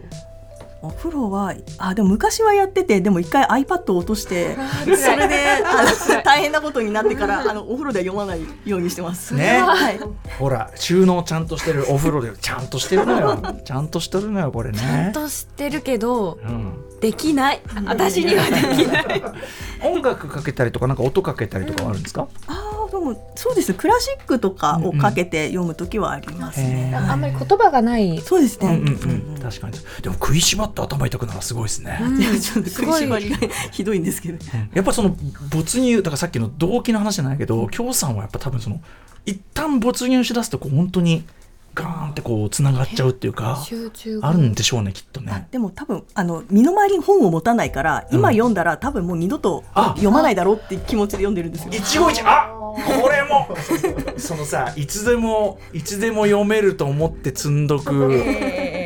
[0.84, 9.34] お風呂はあでも昔はやっててでも一回 iPad を落としてそれであの大変なことになってからあのお風呂では読まないようにしてます。
[9.34, 9.98] ねはい。
[10.38, 13.42] ほら収納ちゃんとしてるお風呂でちゃんとしてるのよ。
[13.64, 17.60] ちゃんとしてるのよこれちゃんね、と知ってるけどうん、できない。
[17.84, 19.22] 私にはできない。
[19.84, 26.92] 音楽かけたりとかなんか音かけたりとかはあるんですか、ああでもそうですクラシックとかをかけて読むときはありますね。
[26.94, 27.12] へー。
[27.12, 28.18] あんまり言葉がない。
[28.24, 28.68] そうですね。
[28.68, 29.74] うんうんうん、確かに。
[30.00, 33.36] でも食いしばって頭痛くなるのはすごいですね、いやちょっと食いしばりが
[33.70, 34.38] ひどいんですけど。
[34.72, 35.14] やっぱりその
[35.50, 38.80] 没入だからさっきの動機の話じゃないけど京さんはやっぱ多分その
[39.26, 41.24] 一旦没入しだすとこう本当に
[41.74, 44.28] ガーンってこうつながっちゃうっていうか集中が。
[44.28, 45.48] あるんでしょうねきっとあね。
[45.50, 51.70] でも多分あの身の回りに本を持たないから今読んだら多分もう二度とあ読まないだろうって気持ちで読んでるんですよ。
[51.72, 52.48] 一期一あ
[53.02, 53.48] これも。
[54.18, 58.22] そのさいつでもいつでも読めると思って積んどく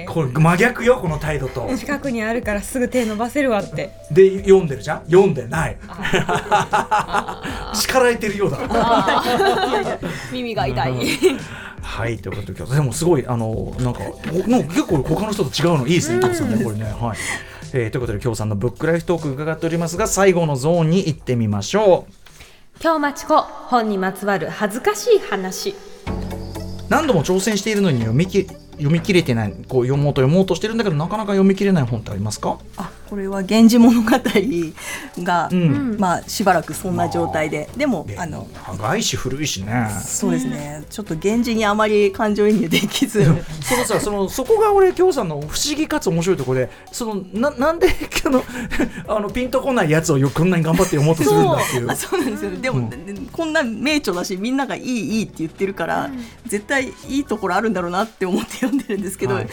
[0.09, 1.69] これ真逆よこの態度と。
[1.77, 3.91] 近くにあるからすぐ手伸ばせるわって。
[4.11, 5.05] で読んでるじゃん？
[5.05, 5.77] 読んでない。
[7.75, 8.59] 叱られてるようだ。
[10.33, 10.95] 耳が痛い、
[11.89, 16.85] はいということででもすごいあのなんかおなんか結構他の人と違うのいいですね、たくさんねこれね。
[16.85, 17.19] はい。
[17.73, 22.13] えー、ということで京さんのブックライフトーク伺っておりますが最後のゾーンに行ってみましょう。
[22.81, 25.75] 今日まちこ本にまつわる恥ずかしい話。
[26.91, 28.47] 何度も挑戦しているのに読みき
[28.79, 32.59] 読み切れてないこう読もうと読もうとしてるんだけどなかなか読み切れない本ってありますか？
[32.77, 34.09] あこれは「源氏物語」
[35.25, 35.97] が、うん。
[35.99, 37.69] まあしばらくそんな状態で。
[37.77, 38.47] でもあの
[38.79, 39.89] 長いし古いしね。
[40.05, 40.85] そうですね。
[40.91, 43.25] ちょっと源氏にあまり感情移入できず。
[43.63, 47.89] そのさそのそこが俺京さんの不思議かつ面白いところでそのななんで
[48.25, 48.45] あの
[49.09, 51.91] あのピンとこないやつをよこんなに頑張って読もうとするんだっていう。
[51.91, 52.59] あそうなんですよね。
[52.59, 52.91] でも、うん。
[52.91, 56.11] でこんな名著だしみんながいいいいって言ってるから、
[56.47, 59.49] 絶対いいところあるんだろうなって思って読んでるんですけど、はい。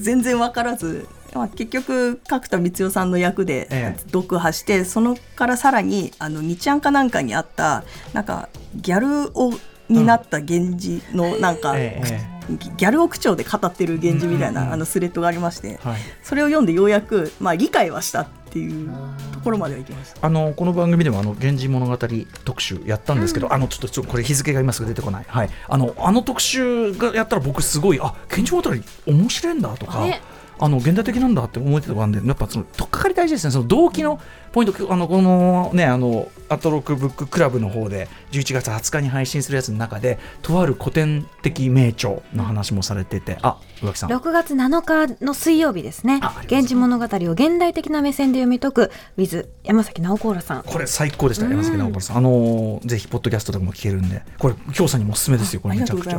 [0.00, 4.00] 全然分からず、まあ、結局角田光代さんの役でええ。
[4.10, 9.52] 読破して、そのからさらにあの日安かなんかにあったなんかギャルを
[9.88, 18.90] になった源氏のなんか、ええギャルを口調で語ってる源氏みたいうんうんうんなあのスレッドがありましてはいそれを読んでようやくまあ理解はしたっていう
[19.32, 20.26] ところまではいきました。
[20.26, 21.98] あのこの番組でもあの源氏物語
[22.44, 25.24] 特集やったんですけど、あのちょっとちょっとこれ日付が今すぐ出てこない。
[25.28, 25.50] はい。
[25.68, 30.00] あのあの特集がやったら僕すごいあ源氏物語面白いんだとか。
[30.00, 30.22] ね
[30.60, 33.52] あの現代的なんだって思ってたんでやっぱその取っかかり大事ですね。
[33.52, 34.20] その動機の
[34.52, 34.92] ポイント。
[34.92, 43.38] あのこのねあのアトロックブッククラブの方で11月20日に配信するやつの中でとある古典的名著の話もされてて。
[43.42, 44.10] あ宇垣さん。
[44.10, 46.20] 6月7日の水曜日ですね。
[46.20, 50.62] す「源氏物語」を現代的な目線で読み解く with 山崎直子らさん。
[50.64, 51.52] これ最高でした、うん。
[51.52, 52.16] 山崎直子さん。
[52.16, 55.60] あのーぜひポッドキャストでも聞けるんで、これ京さんにもおすすめですよ。
[55.60, 56.16] これめちゃくちゃ。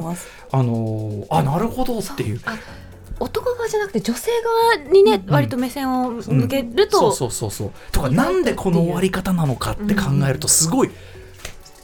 [0.51, 2.41] あのーあなるほどっていう。
[3.19, 4.31] あ男側じゃなくて女性
[4.75, 7.71] 側にね、割と目線を向けると、そうそうそうそう。
[7.91, 10.89] とかなんでこの終わり方なのかって考えるとすごい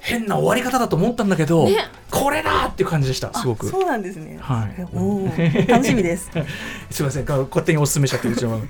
[0.06, 1.78] 変な終わり方だと思ったんだけど、ね
[2.12, 3.34] これだっていう感じでした。
[3.34, 3.68] すごく。
[3.68, 4.38] そうなんですね。
[4.40, 6.30] はいおー楽しみです。
[6.90, 8.62] すみません、か勝手にお勧めしちゃってうちの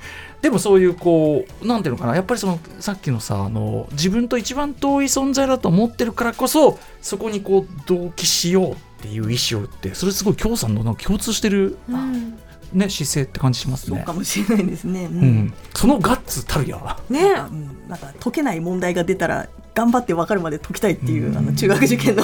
[0.42, 12.40] でもそういうこうなんていうのかなやっぱりそのさっきのさあの自分と一番遠い存在だと思ってるからこそそこにこう同期しようっていう意思をってそれすごい京さんのなんか共通してる、うん
[12.76, 13.98] ね、姿勢って感じしますね。
[13.98, 14.14] そうか。
[14.14, 15.06] もしれないですね。
[15.06, 15.26] ううん。
[15.46, 17.22] ん、そのガッツたるやね。
[17.22, 17.90] うん。
[17.90, 22.24] なんか解けない問題が出たら頑張って分かるまで解きたいっていう、あの中学受験 の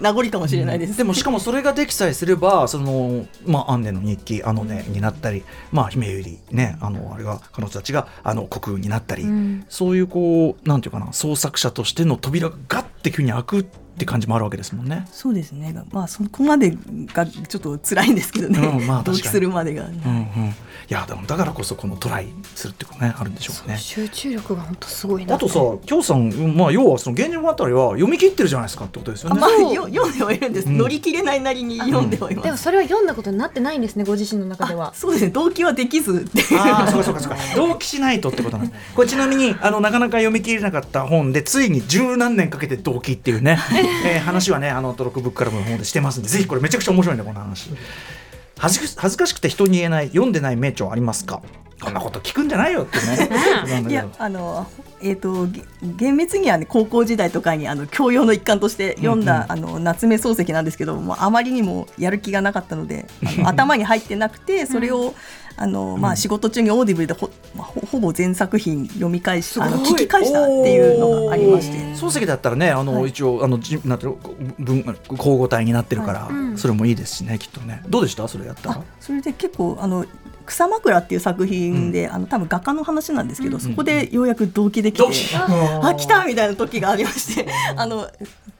[0.00, 0.96] 名残かもしれないです。
[0.96, 9.64] でもしかもそれができさえすればその、まあ、アンネの日記あのねになったり、まあ、姫ゆりねあのあれが彼女たちがあの国運になったり、うん。
[9.68, 15.06] そういうこうなんていうかな創作者としての扉がガッて急に開くって感じもあるわけですもんね。
[15.10, 15.74] そうですね。
[15.92, 16.76] まあそこまで
[17.12, 18.58] がちょっと辛いんですけどね。
[18.58, 19.84] うんまあ確かに同期するまでが。
[19.84, 20.54] うんうん、い
[20.88, 23.78] やでもだからこそこのトライするってことねあるんでしょうね。
[23.78, 29.36] 集中力が本当すごいなあとさ、京さん、まあ、要はその源氏物語は読み切ってるじゃないですかってことですよね。
[29.38, 32.44] あまあそうよ読んではいるんです、うん乗り切れないなりに読んではいます。
[32.44, 37.36] でもそれは読んだことになってないんですねご自身の中ではあそうですね動機はできずってああ、そうかそうかそうか。
[37.54, 38.94] 同期しないとってことなんです。
[38.94, 43.58] これちなみにあのなかなか読み切れなかった本でついに十何年かけて同期っていうね、
[44.04, 47.70] えー話はねあのトロックブックからの方でしてますんで、ぜひこれめちゃくちゃ面白いんだこの話。
[48.58, 51.42] 恥ず恥ずかしくて人に言えない読んでない名著ありますか？
[51.82, 53.28] こんなこと聞くんじゃないよってね。
[53.90, 54.68] いやあの
[55.00, 63.06] えっ、とげ厳密にはね高校時代とかにあの教養の一環として読んだ、あの夏目漱石なんですけどもうあまりにもやる気がなかったので
[63.44, 65.14] 頭に入ってなくてそれを、
[65.56, 71.78] あのまあ、仕事中にオーディブルでほ,、まあ、ほほぼ全作品読み返しあの聞き返したっていうのがありまして。
[71.94, 73.10] 漱石だったらねあの、はい。
[73.10, 74.18] 一応あのじなんていうの
[74.58, 74.78] 文
[75.10, 76.34] 交互体になってるから、はい。
[76.34, 76.58] うん。
[76.58, 77.82] それもいいですしねきっとね。
[77.88, 78.26] どうでした？
[78.28, 80.04] それやったそれで結構あの
[80.42, 85.34] 草枕っていう作品で、あの多分画家の話なんですけど、そこでようやく同期できて、同期。
[85.34, 88.08] あ来たみたいな時がありましてあの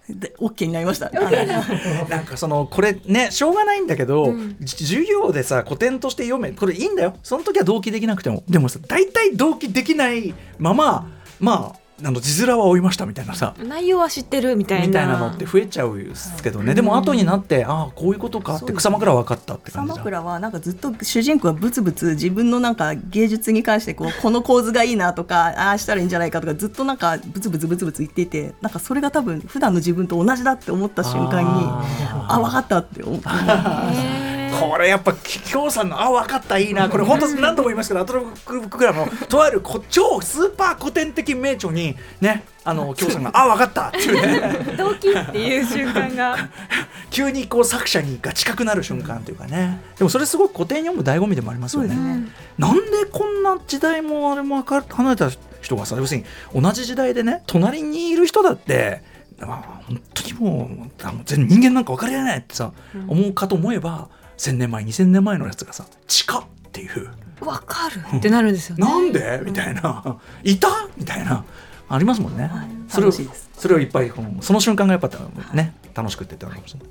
[0.09, 1.11] で OK になりました。
[1.11, 4.57] なんかそのこれねしょうがないんだけど、うん。
[4.61, 7.17] じ授業でさ古典として読めこれいいんだよ。
[7.23, 8.43] その時は同期できなくても。
[8.49, 11.09] でもさ大体同期できないまま
[11.41, 14.87] まああの字面は追いましたみたいなさ内容は知ってるみたいな。
[14.87, 33.29] みたいなのって増えちゃうですけどね、でも後になってああこういうことかって草枕分かったって草感じだ枕はなんかずっと主人公はブツブツ自分のなんか芸術に関してこう この構図がいいなとかああしたらいいんじゃないかとかずっとなんかブツブツブツブツ言っていてなんかそれが多分普段の自分と同じだって思った瞬間にああ分かったって思って
[34.61, 44.77] これやっぱ京さんの「あ分かったいいな」これ本当何度も言いますけどアトロッククラブのとあるこ超スーパー古典的名著にねあの京さんが「あ分かった」っていうね。
[44.77, 46.37] 動機っていう瞬間が。
[47.11, 49.81] 急にこう作者にが近くなる瞬間というかね。
[49.99, 51.95] でもそれすごく古典読む醍醐味でもありますよね。
[51.95, 52.27] ね。
[52.57, 59.03] なんでこんな時代もあれも離れた人がさ要するに同じ時代でね隣にいる人だって
[59.41, 60.91] まあ本当にもう
[61.27, 62.73] 全人間なんか分かり合えないってさ、
[63.09, 64.09] 思うかと思えば
[64.51, 67.11] 1,000年前2,000年前のやつがさ「地下」っていう。
[67.45, 68.01] わかる。
[68.17, 68.85] ってなるんです「よね。
[68.87, 71.45] なんで?」みたいな「いた?」みたいな。
[71.89, 72.45] ありますもんね。
[72.45, 72.69] はい。
[72.89, 73.51] それを楽しいです。
[73.55, 75.11] それをいっぱいこのその瞬間がやっぱ
[75.53, 76.89] ね楽しくってってあるかもしれない。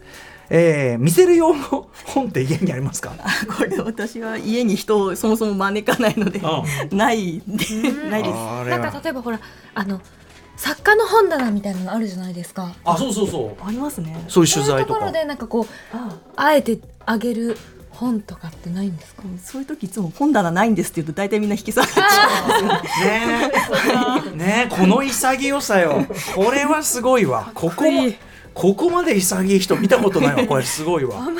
[0.54, 3.14] えー、見せる用の本って家にありますか？
[3.58, 6.40] これ私は家に人をそもそも招かないので
[6.92, 8.36] うないでないです。
[8.70, 9.40] なんか例えばほら
[9.74, 10.00] あの
[10.62, 12.72] 作家の本棚みたいなのあるじゃないですか。
[12.86, 13.68] あそうそうそう。
[13.68, 14.24] ありますね。
[14.28, 15.12] そういうそういうところ取材とか。
[15.12, 16.54] でなんかこうああ。
[16.54, 17.58] えてあげる
[17.90, 19.24] 本とかってないんですか？
[19.44, 22.62] そういう時いつも本棚ないんですって言うと大体みんな引き下がっちゃう。
[23.04, 23.48] ね。
[23.48, 23.52] ね
[24.34, 26.06] えねえこの潔さよ。
[26.36, 27.52] これはすごいわ。
[27.56, 28.12] ここも
[28.54, 30.46] ここまで潔い人見たことないわ。
[30.46, 31.22] これすごいわ。
[31.22, 31.38] うん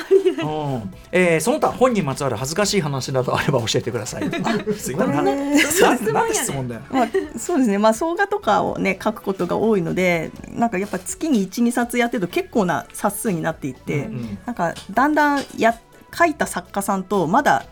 [1.10, 4.30] えーその他本にまつわる恥ずかしい話などあれば教えてください。
[4.76, 5.62] すいませんなね。
[5.80, 6.82] ななんて質問だよ。
[6.90, 7.08] まあ、
[7.38, 14.38] そうですね、まあ、総画とかをね書くことが多いのでなんかやっぱ月に12冊やってると結構な冊数になっていって、うん。
[14.46, 15.74] なんかだんだんや
[16.16, 17.64] 書いた作家さんとまだ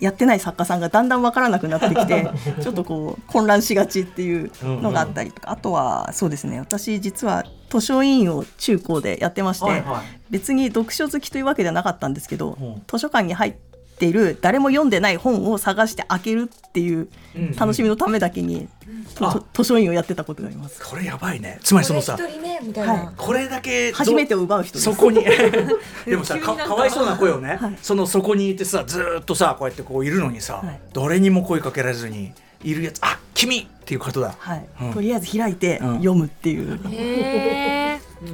[0.00, 2.30] やってない作家さんがだんだん分からなくなってきて
[2.62, 6.58] ちょっとこう混乱しがちっていうのがあったりとか、あとはそうですね。
[6.58, 10.02] 私実は図書委員を中高でやってまして、はいはい。
[10.30, 12.82] 別に読書好きというわけではなかったんですけど、うん。
[12.86, 13.71] 図書館に入って
[14.06, 18.68] いる誰も読んでない本を探して開けるっていううん楽しみのためだけに、
[19.14, 19.42] とあ。
[19.52, 20.82] 図書委員をやってたことがあります。
[20.82, 21.58] これやばいね。
[21.62, 23.12] つまりそのさねみたいはな。
[23.16, 24.84] これだけ初めてを奪う人です。
[24.84, 25.24] そこに。
[26.06, 27.78] でもさかかかわいそうな声をね、はい。
[27.80, 30.80] そのそこにいてさずーっとさこうやってこういるのにさ、はい。
[30.92, 32.32] 誰にも声かけられずに
[32.62, 34.92] いるやつあ君っていうことだ、はい、うん。
[34.94, 35.94] とりあえず開いてうん。
[35.96, 36.78] 読むっていう。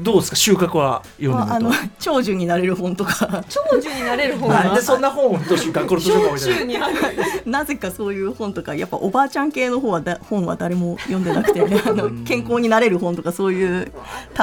[0.02, 0.36] どうですか？
[0.36, 3.42] 収穫は読んでまあ、の長寿になれる本とか。
[3.48, 6.66] 長寿になれる方なんでそんな本を図書学校の図書館置いてる。
[6.66, 6.94] にある。
[7.46, 13.90] なぜかそういう本とかやっぱおばあちゃん系の方はだ本は誰も読んでなくて あの健康になれる本とかそういう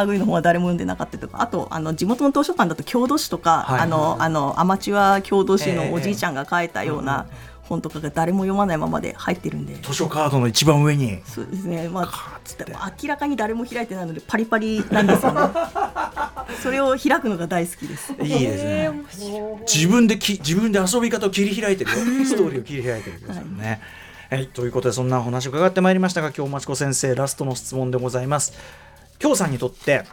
[0.07, 1.41] 類の本は誰も読んでなかったりとか。
[1.41, 3.79] あとあの地元の図書館だと郷土史とか、はい。
[3.81, 7.25] あのあのアマチュア郷土史のおじいちゃんが書いたような
[7.67, 9.75] 本とかが誰も読まないままで入ってるんで。
[9.81, 11.19] 図書カードの一番上に。
[11.25, 12.73] そうですね、まカーッつって。
[12.75, 15.39] あ、明らかに誰も開いてないのでパリパリなんですよね。
[16.61, 18.13] それを開くのが大好きです。
[18.13, 18.91] いいですね。
[19.71, 21.97] 自分でき自分で遊び方を切り開いてるよ。
[22.25, 23.81] ストーリーを切り開いてるわけですよね。
[24.29, 28.53] はい、ということでそんなお話を伺ってまいりましたが今日まちこ先生ラストの質問でございます。
[29.19, 30.03] 京さんにとって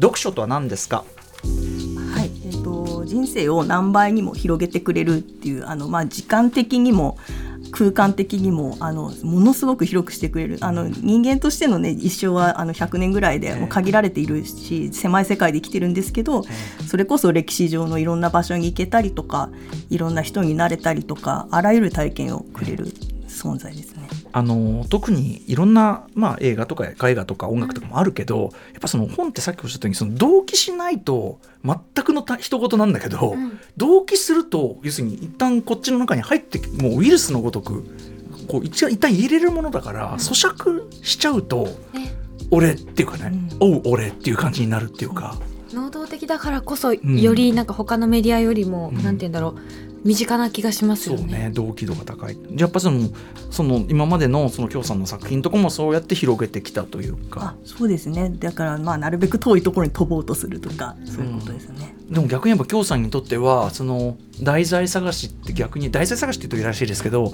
[0.00, 1.04] 読書とは何ですか？
[3.12, 7.18] 人生を何倍にも広げてくれるっていうあのまあ時間的にも
[7.70, 10.58] 空間的にもあのものすごく広くしてくれる。
[10.62, 16.44] あの人間としてのね一生はあの100年ぐらいでもう限られているし狭い世界で生きてるんですけど
[16.86, 19.50] それこそ歴史上のいろんな場所に行けたりとか
[19.90, 22.86] いろんな人になれたりとかあらゆる体験をくれる
[23.28, 24.08] 存在ですね。
[24.34, 33.36] あの特にいろんな、まあ、映画とか絵画とか音楽とかもあるけど、やっぱその本ってさっきおっしゃったようにその同期しないと全くのた人事なんだけど、
[33.76, 37.84] 同期すると要するに一旦こっちの中に入ってもうウイルスのごとく
[38.48, 42.16] こう一一旦入れるものだから咀嚼しちゃうと、ね。
[42.50, 45.36] 俺っていうかね、おう俺っていう感じになるっていうか。
[45.72, 47.20] 能動的だからこそん。
[47.20, 49.02] よりなんか他のメディアよりも、うん。
[49.02, 51.38] なんて言うんだろう身近な気がしますそうよね。
[51.44, 53.08] ね動機度が高いやっぱその
[53.50, 61.94] その今までのその京さんの作品とかもそうやって広げてきたというあかそうですねだからまあなるべく遠いところに飛ぼうとするとかそういうことですね。
[62.10, 67.32] でも逆にやっぱ京さんにとってはその題材探しって逆に題材探しって言うといいらしいですけど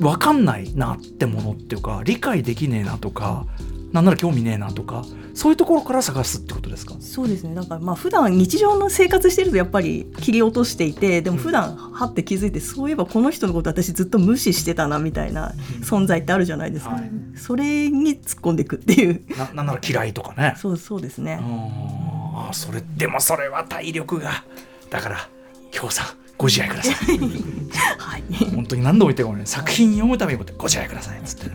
[0.00, 3.46] 分かんないなってものっていうか理解できねえなとか
[3.94, 6.94] なんなら興味ねえなとかそういうところから探すってことですか？
[7.00, 7.54] そうですね。
[7.54, 17.10] だからまあ普段日常の生活してるとやっぱり切り落としていてでも普段はって気づいてそういえばこの人のこと私ずっと無視してたなみたいな存在ってあるじゃないですか、はい。
[17.36, 19.22] それに突っ込んでいくっていう。
[19.38, 20.54] ななんなら嫌いとかね。
[20.56, 24.44] そうそうですね、あそれでもそれは体力が。
[24.90, 25.28] だから
[25.70, 27.18] 今日さんご自愛ください。
[27.98, 28.22] はい。
[28.54, 29.46] 本当に何度も言ってもね。
[29.46, 31.50] 作品読むためにご自愛くださいっつって。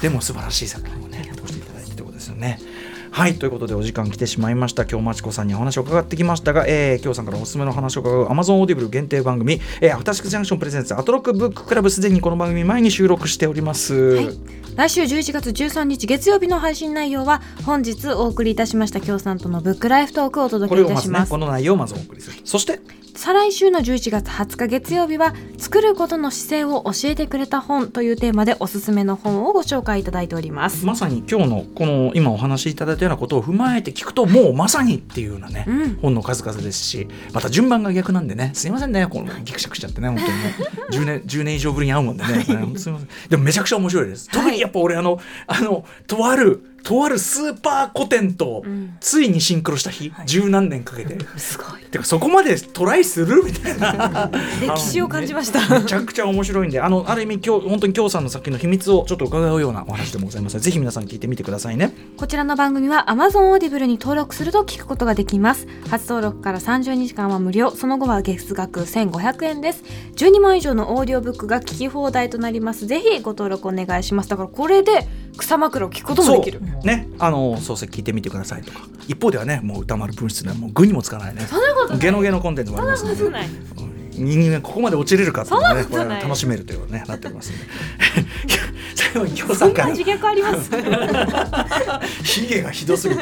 [0.00, 1.30] でも素晴らしい作品をね
[2.24, 2.58] ですよね。
[3.10, 4.84] はいということでお時間来てしまいました。
[4.84, 14.38] 今日まちこさんにお話を伺ってきましたが、えー、今日さんからおすすめの話を伺う Amazon オーディブル限定番組「えー、アフターシックスジャンクションプレゼンツアトロクブッククラブ」すでにこの番組前に収録しております、はい。
[14.74, 21.30] 来週11月13日月曜日の配信内容は本日お送りいたしました京さんとのブックライフトークをお届こけいたします。
[21.30, 22.40] この内容をまずお送りする。
[22.44, 22.80] そして
[23.16, 40.54] 再来週の11月20日月曜日は作ることの姿勢を教えてくれた本というテーマでおすすめの本をご紹介いただいております、まさに今日のこの今お話しいただいたようなことを踏まえて聞くともうまさにっていうようなね、うん本の数々ですしまた順番が逆なんでねすいませんねこのギクシャクしちゃってね本当にね。
[40.90, 43.08] 10年 ,10 年以上ぶりに会うもんでね本当すいません。
[43.28, 44.28] でもめちゃくちゃ面白いです。
[44.28, 48.96] 特にやっぱ俺あのあのとあるとあるスーパー古典とん。
[49.00, 51.18] ついにシンクロした日、十何年かけて。
[51.36, 51.80] すごい。
[51.90, 53.42] てかそこまでトライする？
[53.44, 54.30] みたいな。
[54.60, 55.60] 歴史を感じました。
[55.80, 56.80] めちゃくちゃ面白いんで。
[56.80, 60.60] あのある意味今日本当に京さんの作品の秘密をちょっと伺うようなお話でもございます。
[60.60, 61.92] ぜひ皆さん聞いてみてくださいね。
[62.16, 65.66] こちらの番組は Amazon Audible に登録すると聞くことができます。
[65.90, 67.70] 初登録から30日間は無料。
[67.70, 69.82] その後は月額1500円です。
[70.16, 72.86] 12万以上のオーディオブックが聞き放題となります。
[72.86, 74.28] ぜひご登録お願いします。
[74.28, 75.06] だからこれで
[75.36, 76.60] 草枕を聞くこともできる。
[76.82, 77.08] ね。
[77.18, 78.80] あの漱石聞いてみてくださいとか。
[79.08, 81.42] 一方ではねもう歌丸分室ではもう具にもつかないね。
[81.42, 83.74] そんなことゲノゲノコンテンツもありますので。
[84.16, 87.64] 人間がここまで落ちれるかっていうのがねこれは楽しめるというのねなっておりますので
[88.94, 89.90] 最後に京さんから。
[89.90, 90.70] 自虐あります。
[92.22, 93.20] ヒゲがひどすぎる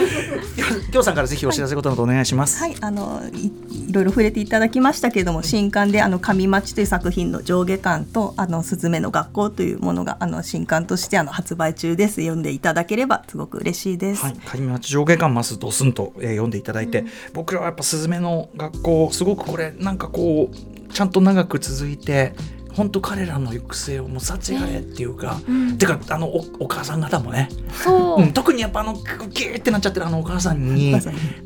[0.91, 3.53] 京さんからぜひお知らせことなどお願いします、はい、あのい
[3.89, 12.17] いろいろ触れていただきましたけれども新刊であの上町という作品の上下巻とあのすずめの学校というものがあの新刊としてあの発売中です。
[12.17, 14.23] 読んでいただければすごく嬉しいです。
[14.23, 17.05] はい、上町上下巻ますドスンと、えー読んでいただいて、
[17.35, 22.35] 僕らはやっぱ「すずめの学校」すごくこれなんかこうちゃんと長く続いて
[22.75, 25.79] 本当彼らの行く末をもう幸がえっていうか、うん。
[25.79, 30.95] てかあのおお母さん方もね、そう、うん、特にやっぱあのギーってなっちゃってるあのお母さんに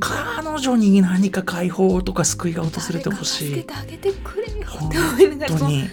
[0.00, 3.44] 彼女に何か解放とか救いが訪れてほしい。
[3.48, 4.98] 助けてあげてくれよ本って
[5.52, 5.84] 思い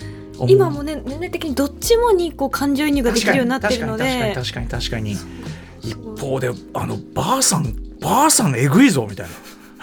[0.48, 4.04] 今もね年齢的にどっちもにこう感情移入ができるようになってるので。
[4.04, 5.44] 確かに確かに確かに確かに。
[5.84, 9.34] 一方であのばあさんばあさんえぐいぞみたいな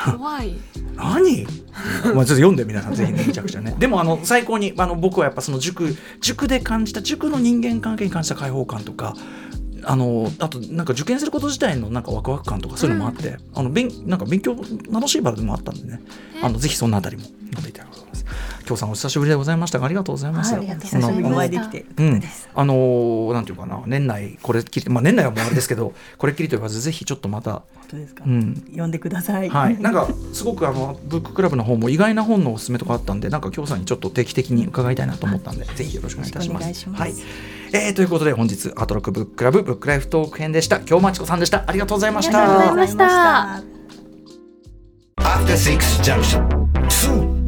[0.05, 0.55] 怖い。
[0.97, 1.47] 何？
[2.05, 3.75] まあちょっと読んで皆さんぜひねめちゃくちゃね。
[3.79, 9.17] でもあの最高にあの僕はやっぱその塾塾で感じた塾の人間関係に関した開放感とか
[9.85, 14.57] あのあとなんか受験すること自体のなんかワクワク感とかそういうのもあって、あの勉なんか勉強
[14.91, 16.01] 楽しい場でもあったんでね。
[16.43, 18.25] あのぜひそのあたりも読んでいただければと思います。
[18.71, 20.55] 今日さんお久しぶりでございましたがありがとうございます。
[20.55, 22.23] はい、ありがとうございますお会いできてうん、
[22.55, 29.49] あのーなんていうかな年内これっきりまあ年内はもうあれですけどこれっきりと言わずぜひちょっとまた本当ですか、うん読んでください。
[29.49, 36.63] はい、なんかすごくあのブッククラブの方も意外な本のおすすめとかあったんでなんか今日さんにちょっと定期的に伺いたいなと思ったんでぜひよろしくお願いいたします。
[36.63, 43.81] よろしくお願いしますはいえーということで本日アートロックブッククラブブックライフトーク編でした今日マチ子さんでしたありがとうございましたありがとうございました。
[45.41, 46.43] After Six Junction.
[46.89, 47.40] Soon.